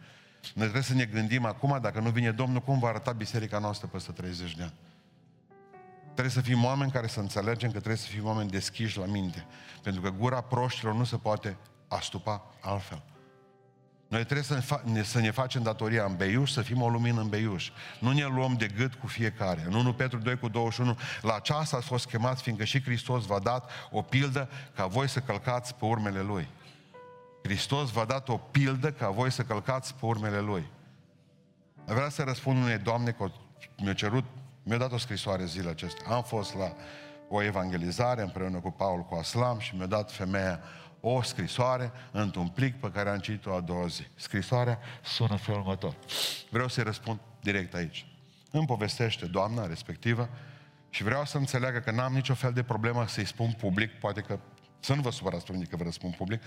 Noi 0.54 0.64
trebuie 0.64 0.82
să 0.82 0.94
ne 0.94 1.06
gândim 1.06 1.46
acum, 1.46 1.78
dacă 1.82 2.00
nu 2.00 2.10
vine 2.10 2.32
Domnul, 2.32 2.62
cum 2.62 2.80
va 2.80 2.88
arăta 2.88 3.12
biserica 3.12 3.60
noastră 3.60 3.88
peste 3.88 4.12
30 4.12 4.56
de 4.56 4.64
ani. 4.64 4.74
Trebuie 6.14 6.34
să 6.34 6.42
fim 6.42 6.64
oameni 6.64 6.92
care 6.92 7.08
să 7.08 7.20
înțelegem 7.20 7.72
că 7.72 7.78
trebuie 7.78 7.98
să 7.98 8.08
fim 8.08 8.26
oameni 8.26 8.50
deschiși 8.50 8.98
la 8.98 9.06
minte. 9.06 9.46
Pentru 9.82 10.02
că 10.02 10.10
gura 10.10 10.42
proștilor 10.42 10.94
nu 10.94 11.04
se 11.04 11.18
poate 11.18 11.58
astupa 11.88 12.54
altfel. 12.62 13.04
Noi 14.08 14.24
trebuie 14.24 14.44
să 14.44 14.54
ne, 14.54 14.62
fa- 14.62 14.84
ne, 14.84 15.04
să 15.04 15.20
ne 15.20 15.32
facem 15.32 15.64
datoria 15.64 16.06
în 16.06 16.16
beiuș, 16.16 16.52
să 16.52 16.62
fim 16.62 16.82
o 16.82 16.90
lumină 16.90 17.22
în 17.22 17.30
beiuș. 17.30 17.72
Nu 18.00 18.12
ne 18.12 18.26
luăm 18.26 18.54
de 18.54 18.68
gât 18.68 18.94
cu 18.94 19.08
fiecare. 19.08 19.64
În 19.68 19.74
1 19.74 19.94
Petru 19.94 20.18
2 20.18 20.38
cu 20.38 20.48
21, 20.48 20.98
la 21.22 21.36
aceasta 21.36 21.78
ați 21.78 21.86
fost 21.86 22.08
chemați, 22.08 22.42
fiindcă 22.42 22.64
și 22.64 22.82
Hristos 22.82 23.26
v-a 23.26 23.40
dat 23.40 23.70
o 23.92 24.02
pildă 24.02 24.50
ca 24.76 24.86
voi 24.86 25.08
să 25.10 25.20
călcați 25.20 25.76
pe 25.76 25.86
urmele 25.86 26.22
Lui. 26.22 26.48
Hristos 27.44 27.90
v-a 27.92 28.06
dat 28.06 28.30
o 28.30 28.38
pildă 28.38 28.92
ca 28.92 29.10
voi 29.10 29.32
să 29.32 29.42
călcați 29.42 29.96
pe 29.96 30.06
urmele 30.06 30.40
Lui. 30.40 30.70
Vreau 31.86 32.10
să 32.10 32.24
răspund 32.24 32.64
unei 32.64 32.78
doamne 32.78 33.12
că 33.12 33.32
mi-a 33.78 33.94
cerut 33.94 34.26
mi-a 34.64 34.78
dat 34.78 34.92
o 34.92 34.98
scrisoare 34.98 35.46
zilele 35.46 35.70
acestea. 35.70 36.16
Am 36.16 36.24
fost 36.24 36.56
la 36.56 36.74
o 37.30 37.42
evangelizare 37.42 38.22
împreună 38.22 38.60
cu 38.60 38.72
Paul 38.72 39.02
cu 39.02 39.16
Aslam 39.16 39.60
și 39.60 39.76
mi-a 39.76 39.86
dat 39.86 40.12
femeia 40.12 40.60
o 41.00 41.22
scrisoare 41.22 41.92
într-un 42.12 42.48
plic 42.48 42.80
pe 42.80 42.92
care 42.92 43.10
am 43.10 43.20
citit-o 43.20 43.56
a 43.56 43.60
doua 43.60 43.88
zi. 43.88 44.08
Scrisoarea 44.16 44.80
sună 45.02 45.36
felul 45.36 45.60
următor. 45.60 45.96
Vreau 46.50 46.68
să-i 46.68 46.84
răspund 46.84 47.20
direct 47.42 47.74
aici. 47.74 48.06
Îmi 48.52 48.66
povestește 48.66 49.26
doamna 49.26 49.68
respectivă 49.68 50.30
și 50.90 51.04
vreau 51.04 51.26
să 51.26 51.38
înțeleagă 51.38 51.80
că 51.80 51.92
n-am 51.92 52.14
nicio 52.14 52.34
fel 52.34 52.54
de 52.54 52.64
problemă 52.64 53.08
să-i 53.08 53.26
spun 53.26 53.52
public, 53.52 53.92
poate 54.00 54.22
că 54.22 54.40
să 54.84 54.94
nu 54.94 55.02
vă 55.02 55.12
supărați 55.12 55.46
pe 55.46 55.52
mine 55.52 55.66
că 55.66 55.76
vă 55.76 55.84
răspund 55.84 56.16
public, 56.16 56.42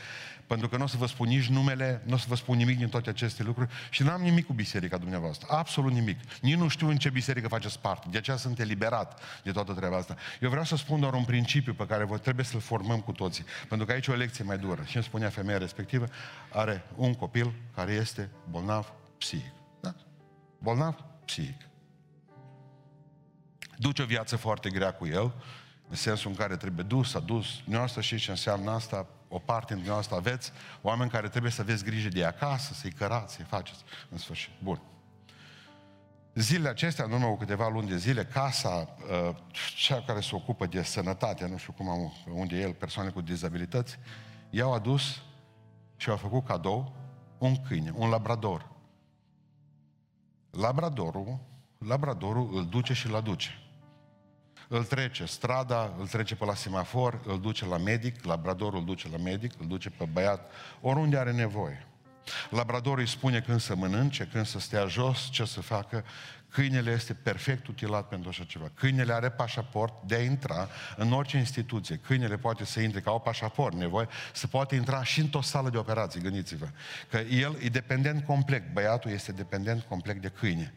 pentru 0.47 0.69
că 0.69 0.77
nu 0.77 0.83
o 0.83 0.87
să 0.87 0.97
vă 0.97 1.07
spun 1.07 1.29
nici 1.29 1.47
numele, 1.47 2.03
nu 2.05 2.15
o 2.15 2.17
să 2.17 2.25
vă 2.29 2.35
spun 2.35 2.57
nimic 2.57 2.79
din 2.79 2.89
toate 2.89 3.11
aceste 3.11 3.43
lucruri 3.43 3.71
și 3.91 4.03
n-am 4.03 4.23
nimic 4.23 4.47
cu 4.47 4.53
biserica 4.53 4.97
dumneavoastră. 4.97 5.47
Absolut 5.51 5.93
nimic. 5.93 6.19
Nici 6.41 6.55
nu 6.55 6.69
știu 6.69 6.89
în 6.89 6.97
ce 6.97 7.11
biserică 7.11 7.49
faceți 7.49 7.81
parte. 7.81 8.07
De 8.11 8.19
aceea 8.19 8.37
sunt 8.37 8.59
eliberat 8.59 9.21
de 9.43 9.51
toată 9.51 9.73
treaba 9.73 9.97
asta. 9.97 10.17
Eu 10.41 10.49
vreau 10.49 10.65
să 10.65 10.77
spun 10.77 11.01
doar 11.01 11.13
un 11.13 11.25
principiu 11.25 11.75
pe 11.75 11.87
care 11.87 12.05
vă 12.05 12.19
trebuie 12.19 12.45
să-l 12.45 12.61
formăm 12.61 13.01
cu 13.01 13.13
toții. 13.13 13.45
Pentru 13.69 13.87
că 13.87 13.93
aici 13.93 14.07
e 14.07 14.13
o 14.13 14.15
lecție 14.15 14.45
mai 14.45 14.59
dură. 14.59 14.83
Și 14.85 14.97
îmi 14.97 15.05
spunea 15.05 15.29
femeia 15.29 15.59
respectivă, 15.59 16.07
are 16.53 16.85
un 16.97 17.15
copil 17.15 17.53
care 17.75 17.93
este 17.93 18.31
bolnav 18.51 18.93
psihic. 19.19 19.53
Da? 19.81 19.95
Bolnav 20.59 21.05
psihic. 21.25 21.61
Duce 23.79 24.03
o 24.03 24.07
viață 24.07 24.37
foarte 24.37 24.71
grea 24.71 24.93
cu 24.93 25.07
el, 25.07 25.33
în 25.89 25.97
sensul 25.97 26.31
în 26.31 26.37
care 26.37 26.57
trebuie 26.57 26.85
dus, 26.85 27.15
adus. 27.15 27.47
Dumneavoastră 27.63 28.01
și 28.01 28.17
ce 28.17 28.31
înseamnă 28.31 28.71
asta, 28.71 29.07
o 29.29 29.39
parte 29.39 29.67
din 29.67 29.75
dumneavoastră 29.75 30.17
aveți 30.17 30.53
oameni 30.83 31.11
care 31.11 31.29
trebuie 31.29 31.51
să 31.51 31.61
aveți 31.61 31.85
grijă 31.85 32.09
de 32.09 32.25
acasă, 32.25 32.75
să-i 32.75 32.93
cărați, 32.93 33.35
să-i 33.35 33.45
faceți 33.45 33.85
în 34.11 34.19
sfârșit. 34.19 34.53
Bun. 34.63 34.81
Zilele 36.35 36.69
acestea, 36.69 37.05
în 37.05 37.13
urmă 37.13 37.27
cu 37.27 37.37
câteva 37.37 37.69
luni 37.69 37.89
de 37.89 37.97
zile, 37.97 38.25
casa, 38.25 38.97
uh, 39.29 39.37
cea 39.77 40.03
care 40.03 40.21
se 40.21 40.35
ocupă 40.35 40.67
de 40.67 40.83
sănătate, 40.83 41.49
nu 41.49 41.57
știu 41.57 41.73
cum 41.73 41.89
am, 41.89 42.13
unde 42.33 42.57
e 42.57 42.61
el, 42.61 42.73
persoane 42.73 43.11
cu 43.11 43.21
dizabilități, 43.21 43.99
i-au 44.51 44.73
adus 44.73 45.23
și 45.97 46.11
au 46.11 46.17
făcut 46.17 46.47
cadou 46.47 46.93
un 47.39 47.63
câine, 47.63 47.93
un 47.95 48.09
labrador. 48.09 48.71
Labradorul, 50.51 51.39
labradorul 51.79 52.51
îl 52.53 52.67
duce 52.67 52.93
și 52.93 53.07
îl 53.07 53.15
aduce. 53.15 53.66
Îl 54.69 54.85
trece 54.85 55.25
strada, 55.25 55.95
îl 55.99 56.07
trece 56.07 56.35
pe 56.35 56.45
la 56.45 56.55
semafor, 56.55 57.21
îl 57.25 57.41
duce 57.41 57.67
la 57.67 57.77
medic, 57.77 58.25
labradorul 58.25 58.79
îl 58.79 58.85
duce 58.85 59.09
la 59.09 59.17
medic, 59.17 59.53
îl 59.61 59.67
duce 59.67 59.91
pe 59.91 60.05
băiat, 60.13 60.51
oriunde 60.81 61.19
are 61.19 61.33
nevoie. 61.33 61.87
Labradorul 62.51 62.99
îi 62.99 63.09
spune 63.09 63.41
când 63.41 63.61
să 63.61 63.77
mănânce, 63.77 64.29
când 64.33 64.47
să 64.47 64.59
stea 64.59 64.87
jos, 64.87 65.29
ce 65.31 65.45
să 65.45 65.61
facă. 65.61 66.05
Câinele 66.49 66.91
este 66.91 67.15
perfect 67.15 67.67
utilat 67.67 68.09
pentru 68.09 68.29
așa 68.29 68.45
ceva. 68.45 68.71
Câinele 68.75 69.13
are 69.13 69.31
pașaport 69.31 69.95
de 70.07 70.15
a 70.15 70.23
intra 70.23 70.69
în 70.97 71.13
orice 71.13 71.37
instituție. 71.37 71.97
Câinele 71.97 72.37
poate 72.37 72.65
să 72.65 72.81
intre 72.81 73.01
ca 73.01 73.11
o 73.11 73.19
pașaport 73.19 73.75
nevoie, 73.75 74.09
să 74.33 74.47
poate 74.47 74.75
intra 74.75 75.05
și 75.05 75.21
într-o 75.21 75.41
sală 75.41 75.71
de 75.71 75.77
operații, 75.77 76.21
gândiți-vă. 76.21 76.69
Că 77.11 77.17
el 77.17 77.57
e 77.63 77.69
dependent 77.69 78.25
complet, 78.25 78.73
băiatul 78.73 79.11
este 79.11 79.33
dependent 79.33 79.83
complet 79.83 80.17
de 80.17 80.29
câine. 80.29 80.75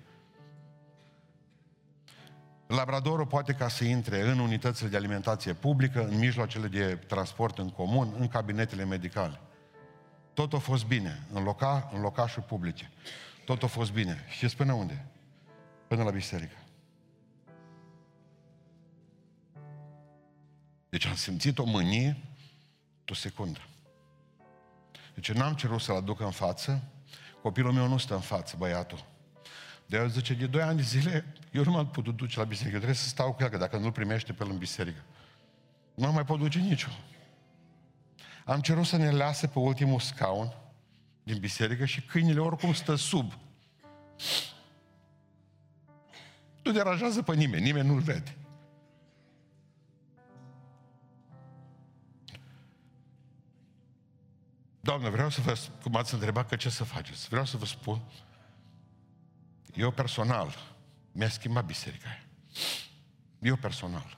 Labradorul 2.76 3.26
poate 3.26 3.54
ca 3.54 3.68
să 3.68 3.84
intre 3.84 4.22
în 4.22 4.40
unitățile 4.40 4.90
de 4.90 4.96
alimentație 4.96 5.54
publică, 5.54 6.08
în 6.08 6.18
mijloacele 6.18 6.68
de 6.68 6.96
transport 6.96 7.58
în 7.58 7.70
comun, 7.70 8.14
în 8.20 8.28
cabinetele 8.28 8.86
medicale. 8.86 9.40
Tot 10.34 10.54
a 10.54 10.58
fost 10.58 10.86
bine, 10.86 11.26
în, 11.34 11.44
loca, 11.44 11.90
în 11.94 12.02
locașuri 12.02 12.46
publice. 12.46 12.92
Tot 13.46 13.64
a 13.64 13.68
fost 13.68 13.92
bine. 13.92 14.26
Și 14.28 14.56
până 14.56 14.74
unde? 14.74 15.06
Până 15.88 16.04
la 16.04 16.12
biserică. 16.12 16.56
Deci 20.90 21.06
am 21.06 21.16
simțit 21.16 21.58
o 21.58 21.64
mânie 21.64 22.18
o 23.08 23.14
secundă. 23.14 23.60
Deci 25.14 25.32
n-am 25.32 25.54
cerut 25.54 25.82
să-l 25.82 25.96
aduc 25.96 26.20
în 26.20 26.32
față, 26.32 26.84
copilul 27.42 27.72
meu 27.72 27.88
nu 27.88 27.98
stă 27.98 28.14
în 28.14 28.22
față, 28.22 28.56
băiatul. 28.58 29.06
De 29.90 29.98
el 29.98 30.10
zice, 30.10 30.34
de 30.34 30.48
doi 30.48 30.62
ani 30.62 30.78
de 30.78 30.84
zile, 30.84 31.26
eu 31.52 31.64
nu 31.64 31.72
m-am 31.72 31.90
putut 31.90 32.16
duce 32.16 32.40
la 32.40 32.46
biserică, 32.46 32.74
eu 32.74 32.82
trebuie 32.82 33.02
să 33.04 33.08
stau 33.08 33.34
cu 33.34 33.44
el, 33.44 33.50
că 33.50 33.58
dacă 33.58 33.78
nu-l 33.78 33.92
primește 33.92 34.34
pe 34.34 34.44
el 34.44 34.50
în 34.50 34.58
biserică, 34.58 35.04
nu 35.94 36.12
m 36.12 36.14
mai 36.14 36.26
pot 36.26 36.40
duce 36.40 36.60
niciun. 36.60 36.92
Am 38.46 38.62
cerut 38.62 38.86
să 38.86 38.98
ne 38.98 39.12
lase 39.12 39.48
pe 39.48 39.60
ultimul 39.60 40.00
scaun 40.00 40.54
din 41.24 41.40
biserică 41.40 41.86
și 41.86 42.02
câinile 42.02 42.40
oricum 42.40 42.74
stă 42.74 42.96
sub. 42.96 43.34
Nu 46.64 46.72
deranjează 46.72 47.22
pe 47.22 47.36
nimeni, 47.36 47.64
nimeni 47.64 47.88
nu-l 47.88 48.00
vede. 48.00 48.38
Doamne, 54.80 55.10
vreau 55.10 55.30
să 55.30 55.42
vă, 55.42 55.58
cum 55.82 55.96
ați 55.96 56.14
întrebat 56.14 56.48
că 56.48 56.56
ce 56.56 56.70
să 56.70 56.84
faceți, 56.84 57.30
vreau 57.30 57.46
să 57.46 57.58
vă 57.58 57.66
spun, 57.66 58.02
eu 59.80 59.92
personal, 59.92 60.56
mi-a 61.12 61.30
schimbat 61.30 61.66
biserica 61.66 62.08
aia. 62.08 62.24
Eu 63.40 63.56
personal. 63.56 64.18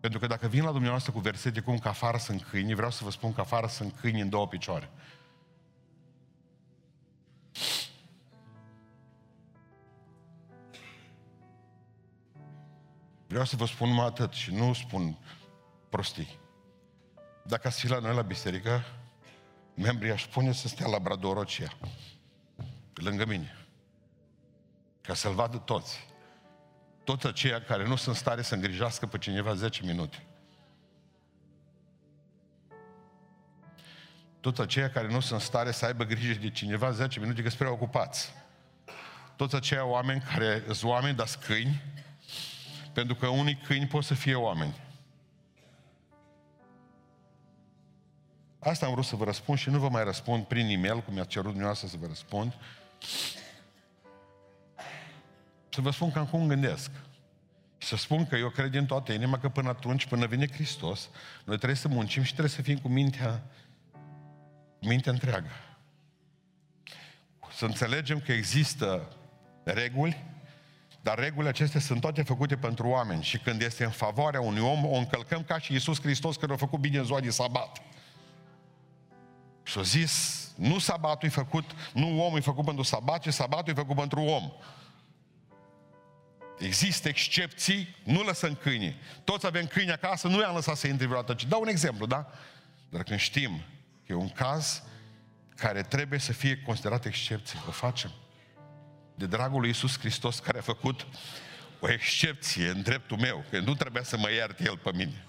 Pentru 0.00 0.18
că 0.18 0.26
dacă 0.26 0.46
vin 0.46 0.64
la 0.64 0.70
dumneavoastră 0.70 1.12
cu 1.12 1.18
versete 1.18 1.60
cum 1.60 1.78
că 1.78 1.88
afară 1.88 2.18
sunt 2.18 2.42
câini, 2.42 2.74
vreau 2.74 2.90
să 2.90 3.04
vă 3.04 3.10
spun 3.10 3.32
că 3.32 3.40
afară 3.40 3.66
sunt 3.66 3.94
câini 4.00 4.20
în 4.20 4.28
două 4.28 4.48
picioare. 4.48 4.90
Vreau 13.26 13.44
să 13.44 13.56
vă 13.56 13.66
spun 13.66 13.88
numai 13.88 14.06
atât 14.06 14.32
și 14.32 14.54
nu 14.54 14.72
spun 14.72 15.18
prostii. 15.88 16.38
Dacă 17.44 17.68
ați 17.68 17.80
fi 17.80 17.88
la 17.88 17.98
noi 17.98 18.14
la 18.14 18.22
biserică, 18.22 18.84
membrii 19.74 20.12
aș 20.12 20.22
spune 20.22 20.52
să 20.52 20.68
stea 20.68 20.86
la 20.86 20.98
Bradorocia, 20.98 21.72
lângă 22.94 23.26
mine, 23.26 23.61
ca 25.02 25.14
să-l 25.14 25.32
vadă 25.32 25.56
toți 25.56 26.10
toți 27.04 27.26
aceia 27.26 27.62
care 27.62 27.86
nu 27.86 27.96
sunt 27.96 28.16
stare 28.16 28.42
să 28.42 28.54
îngrijească 28.54 29.06
pe 29.06 29.18
cineva 29.18 29.54
10 29.54 29.82
minute. 29.84 30.22
Toți 34.40 34.60
aceia 34.60 34.90
care 34.90 35.08
nu 35.08 35.20
sunt 35.20 35.40
stare 35.40 35.70
să 35.70 35.84
aibă 35.84 36.04
grijă 36.04 36.40
de 36.40 36.50
cineva 36.50 36.90
10 36.90 37.20
minute, 37.20 37.42
că 37.42 37.48
sunt 37.48 37.60
preocupați. 37.60 38.32
Toți 39.36 39.54
aceia 39.54 39.84
oameni 39.84 40.20
care 40.20 40.62
sunt 40.64 40.90
oameni, 40.90 41.16
dar 41.16 41.28
câini, 41.46 41.82
pentru 42.92 43.14
că 43.14 43.26
unii 43.26 43.56
câini 43.56 43.86
pot 43.86 44.04
să 44.04 44.14
fie 44.14 44.34
oameni. 44.34 44.80
Asta 48.58 48.86
am 48.86 48.92
vrut 48.92 49.04
să 49.04 49.16
vă 49.16 49.24
răspund 49.24 49.58
și 49.58 49.70
nu 49.70 49.78
vă 49.78 49.88
mai 49.88 50.04
răspund 50.04 50.44
prin 50.44 50.68
e-mail, 50.68 51.00
cum 51.00 51.14
mi-a 51.14 51.24
cerut 51.24 51.46
dumneavoastră 51.46 51.88
să 51.88 51.96
vă 52.00 52.06
răspund. 52.06 52.54
Să 55.74 55.80
vă 55.80 55.90
spun 55.90 56.12
cam 56.12 56.26
cum 56.26 56.48
gândesc. 56.48 56.90
Și 57.78 57.88
să 57.88 57.96
spun 57.96 58.26
că 58.26 58.36
eu 58.36 58.48
cred 58.48 58.70
din 58.70 58.86
toată 58.86 59.12
inima 59.12 59.38
că 59.38 59.48
până 59.48 59.68
atunci, 59.68 60.06
până 60.06 60.26
vine 60.26 60.50
Hristos, 60.50 61.08
noi 61.44 61.56
trebuie 61.56 61.78
să 61.78 61.88
muncim 61.88 62.22
și 62.22 62.30
trebuie 62.30 62.52
să 62.52 62.62
fim 62.62 62.78
cu 62.78 62.88
mintea, 62.88 63.42
mintea 64.80 65.12
întreagă. 65.12 65.50
Să 67.54 67.64
înțelegem 67.64 68.20
că 68.20 68.32
există 68.32 69.16
reguli, 69.64 70.24
dar 71.00 71.18
regulile 71.18 71.48
acestea 71.48 71.80
sunt 71.80 72.00
toate 72.00 72.22
făcute 72.22 72.56
pentru 72.56 72.88
oameni 72.88 73.22
și 73.22 73.38
când 73.38 73.60
este 73.60 73.84
în 73.84 73.90
favoarea 73.90 74.40
unui 74.40 74.60
om, 74.60 74.84
o 74.84 74.96
încălcăm 74.96 75.42
ca 75.42 75.58
și 75.58 75.72
Iisus 75.72 76.00
Hristos 76.00 76.36
care 76.36 76.52
a 76.52 76.56
făcut 76.56 76.78
bine 76.78 76.98
în 76.98 77.04
ziua 77.04 77.20
de 77.20 77.30
sabat. 77.30 77.82
Și 79.62 79.78
a 79.78 79.82
zis, 79.82 80.48
nu 80.56 80.78
sabatul 80.78 81.28
e 81.28 81.30
făcut, 81.30 81.70
nu 81.92 82.24
omul 82.24 82.38
e 82.38 82.40
făcut 82.40 82.64
pentru 82.64 82.82
sabat, 82.82 83.22
ci 83.22 83.32
sabatul 83.32 83.72
e 83.72 83.76
făcut 83.76 83.96
pentru 83.96 84.20
om. 84.20 84.52
Există 86.62 87.08
excepții, 87.08 87.96
nu 88.04 88.22
lăsăm 88.22 88.54
câini. 88.54 89.00
Toți 89.24 89.46
avem 89.46 89.66
câini 89.66 89.92
acasă, 89.92 90.28
nu 90.28 90.40
i-am 90.40 90.54
lăsat 90.54 90.76
să 90.76 90.86
intre 90.86 91.06
vreodată. 91.06 91.34
Ci 91.34 91.44
dau 91.44 91.60
un 91.60 91.68
exemplu, 91.68 92.06
da? 92.06 92.30
Dar 92.88 93.02
când 93.02 93.18
știm 93.18 93.62
că 94.06 94.12
e 94.12 94.14
un 94.14 94.28
caz 94.28 94.82
care 95.56 95.82
trebuie 95.82 96.18
să 96.18 96.32
fie 96.32 96.62
considerat 96.66 97.04
excepție, 97.04 97.58
o 97.68 97.70
facem. 97.70 98.12
De 99.14 99.26
dragul 99.26 99.60
lui 99.60 99.68
Iisus 99.68 99.98
Hristos 99.98 100.38
care 100.38 100.58
a 100.58 100.62
făcut 100.62 101.06
o 101.80 101.92
excepție 101.92 102.68
în 102.68 102.82
dreptul 102.82 103.16
meu, 103.16 103.44
că 103.50 103.58
nu 103.58 103.74
trebuia 103.74 104.02
să 104.02 104.16
mă 104.16 104.30
ierte 104.30 104.62
El 104.64 104.78
pe 104.78 104.90
mine. 104.94 105.24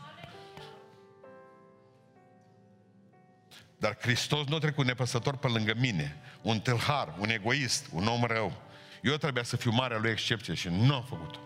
Dar 3.78 3.98
Hristos 4.02 4.48
nu 4.48 4.56
a 4.56 4.60
trecut 4.60 4.86
nepăsător 4.86 5.38
pe 5.38 5.48
lângă 5.48 5.74
mine, 5.78 6.18
un 6.42 6.60
tâlhar, 6.60 7.16
un 7.20 7.30
egoist, 7.30 7.88
un 7.92 8.08
om 8.08 8.24
rău. 8.24 8.62
Eu 9.04 9.18
trebuia 9.18 9.44
să 9.44 9.56
fiu 9.56 9.72
marea 9.72 9.98
lui 9.98 10.12
excepție 10.12 10.54
și 10.54 10.68
nu 10.68 10.94
am 10.96 11.04
făcut-o. 11.10 11.40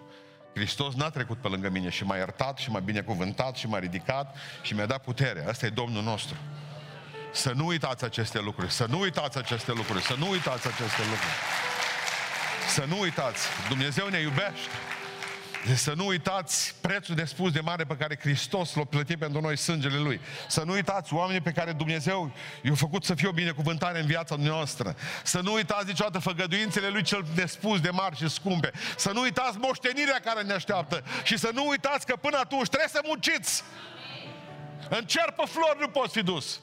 Hristos 0.53 0.93
n-a 0.93 1.09
trecut 1.09 1.37
pe 1.37 1.47
lângă 1.47 1.69
mine 1.69 1.89
și 1.89 2.03
m-a 2.03 2.15
iertat 2.15 2.57
și 2.57 2.71
m-a 2.71 2.79
binecuvântat 2.79 3.55
și 3.55 3.67
m-a 3.67 3.79
ridicat 3.79 4.35
și 4.61 4.73
mi-a 4.73 4.85
dat 4.85 5.03
putere. 5.03 5.45
Asta 5.47 5.65
e 5.65 5.69
Domnul 5.69 6.03
nostru. 6.03 6.35
Să 7.31 7.51
nu 7.55 7.65
uitați 7.65 8.03
aceste 8.03 8.39
lucruri, 8.39 8.71
să 8.71 8.85
nu 8.89 8.99
uitați 8.99 9.37
aceste 9.37 9.71
lucruri, 9.71 10.03
să 10.03 10.15
nu 10.17 10.29
uitați 10.29 10.67
aceste 10.67 11.01
lucruri. 11.01 11.37
Să 12.69 12.85
nu 12.87 12.99
uitați, 12.99 13.47
Dumnezeu 13.67 14.07
ne 14.07 14.19
iubește. 14.19 14.69
Deci 15.65 15.77
să 15.77 15.93
nu 15.95 16.05
uitați 16.05 16.75
prețul 16.81 17.15
de 17.15 17.25
spus 17.25 17.51
de 17.51 17.59
mare 17.59 17.83
pe 17.83 17.95
care 17.95 18.17
Hristos 18.19 18.73
l-a 18.73 18.83
plătit 18.83 19.19
pentru 19.19 19.41
noi 19.41 19.57
sângele 19.57 19.97
Lui. 19.97 20.19
Să 20.47 20.63
nu 20.65 20.73
uitați 20.73 21.13
oamenii 21.13 21.41
pe 21.41 21.51
care 21.51 21.71
Dumnezeu 21.71 22.31
i-a 22.61 22.75
făcut 22.75 23.03
să 23.03 23.15
fie 23.15 23.27
o 23.27 23.31
binecuvântare 23.31 23.99
în 23.99 24.05
viața 24.05 24.35
noastră. 24.35 24.95
Să 25.23 25.39
nu 25.39 25.53
uitați 25.53 25.85
niciodată 25.85 26.19
făgăduințele 26.19 26.87
Lui 26.87 27.03
cel 27.03 27.25
de 27.35 27.45
spus 27.45 27.79
de 27.79 27.89
mari 27.89 28.15
și 28.15 28.29
scumpe. 28.29 28.71
Să 28.97 29.11
nu 29.11 29.21
uitați 29.21 29.57
moștenirea 29.57 30.19
care 30.23 30.41
ne 30.41 30.53
așteaptă. 30.53 31.03
Și 31.23 31.37
să 31.37 31.49
nu 31.53 31.67
uitați 31.67 32.05
că 32.05 32.15
până 32.15 32.37
atunci 32.37 32.67
trebuie 32.67 32.89
să 32.91 33.01
munciți. 33.05 33.63
În 34.89 35.05
cer 35.05 35.33
pe 35.35 35.43
flori 35.45 35.79
nu 35.79 35.87
poți 35.87 36.13
fi 36.13 36.23
dus. 36.23 36.59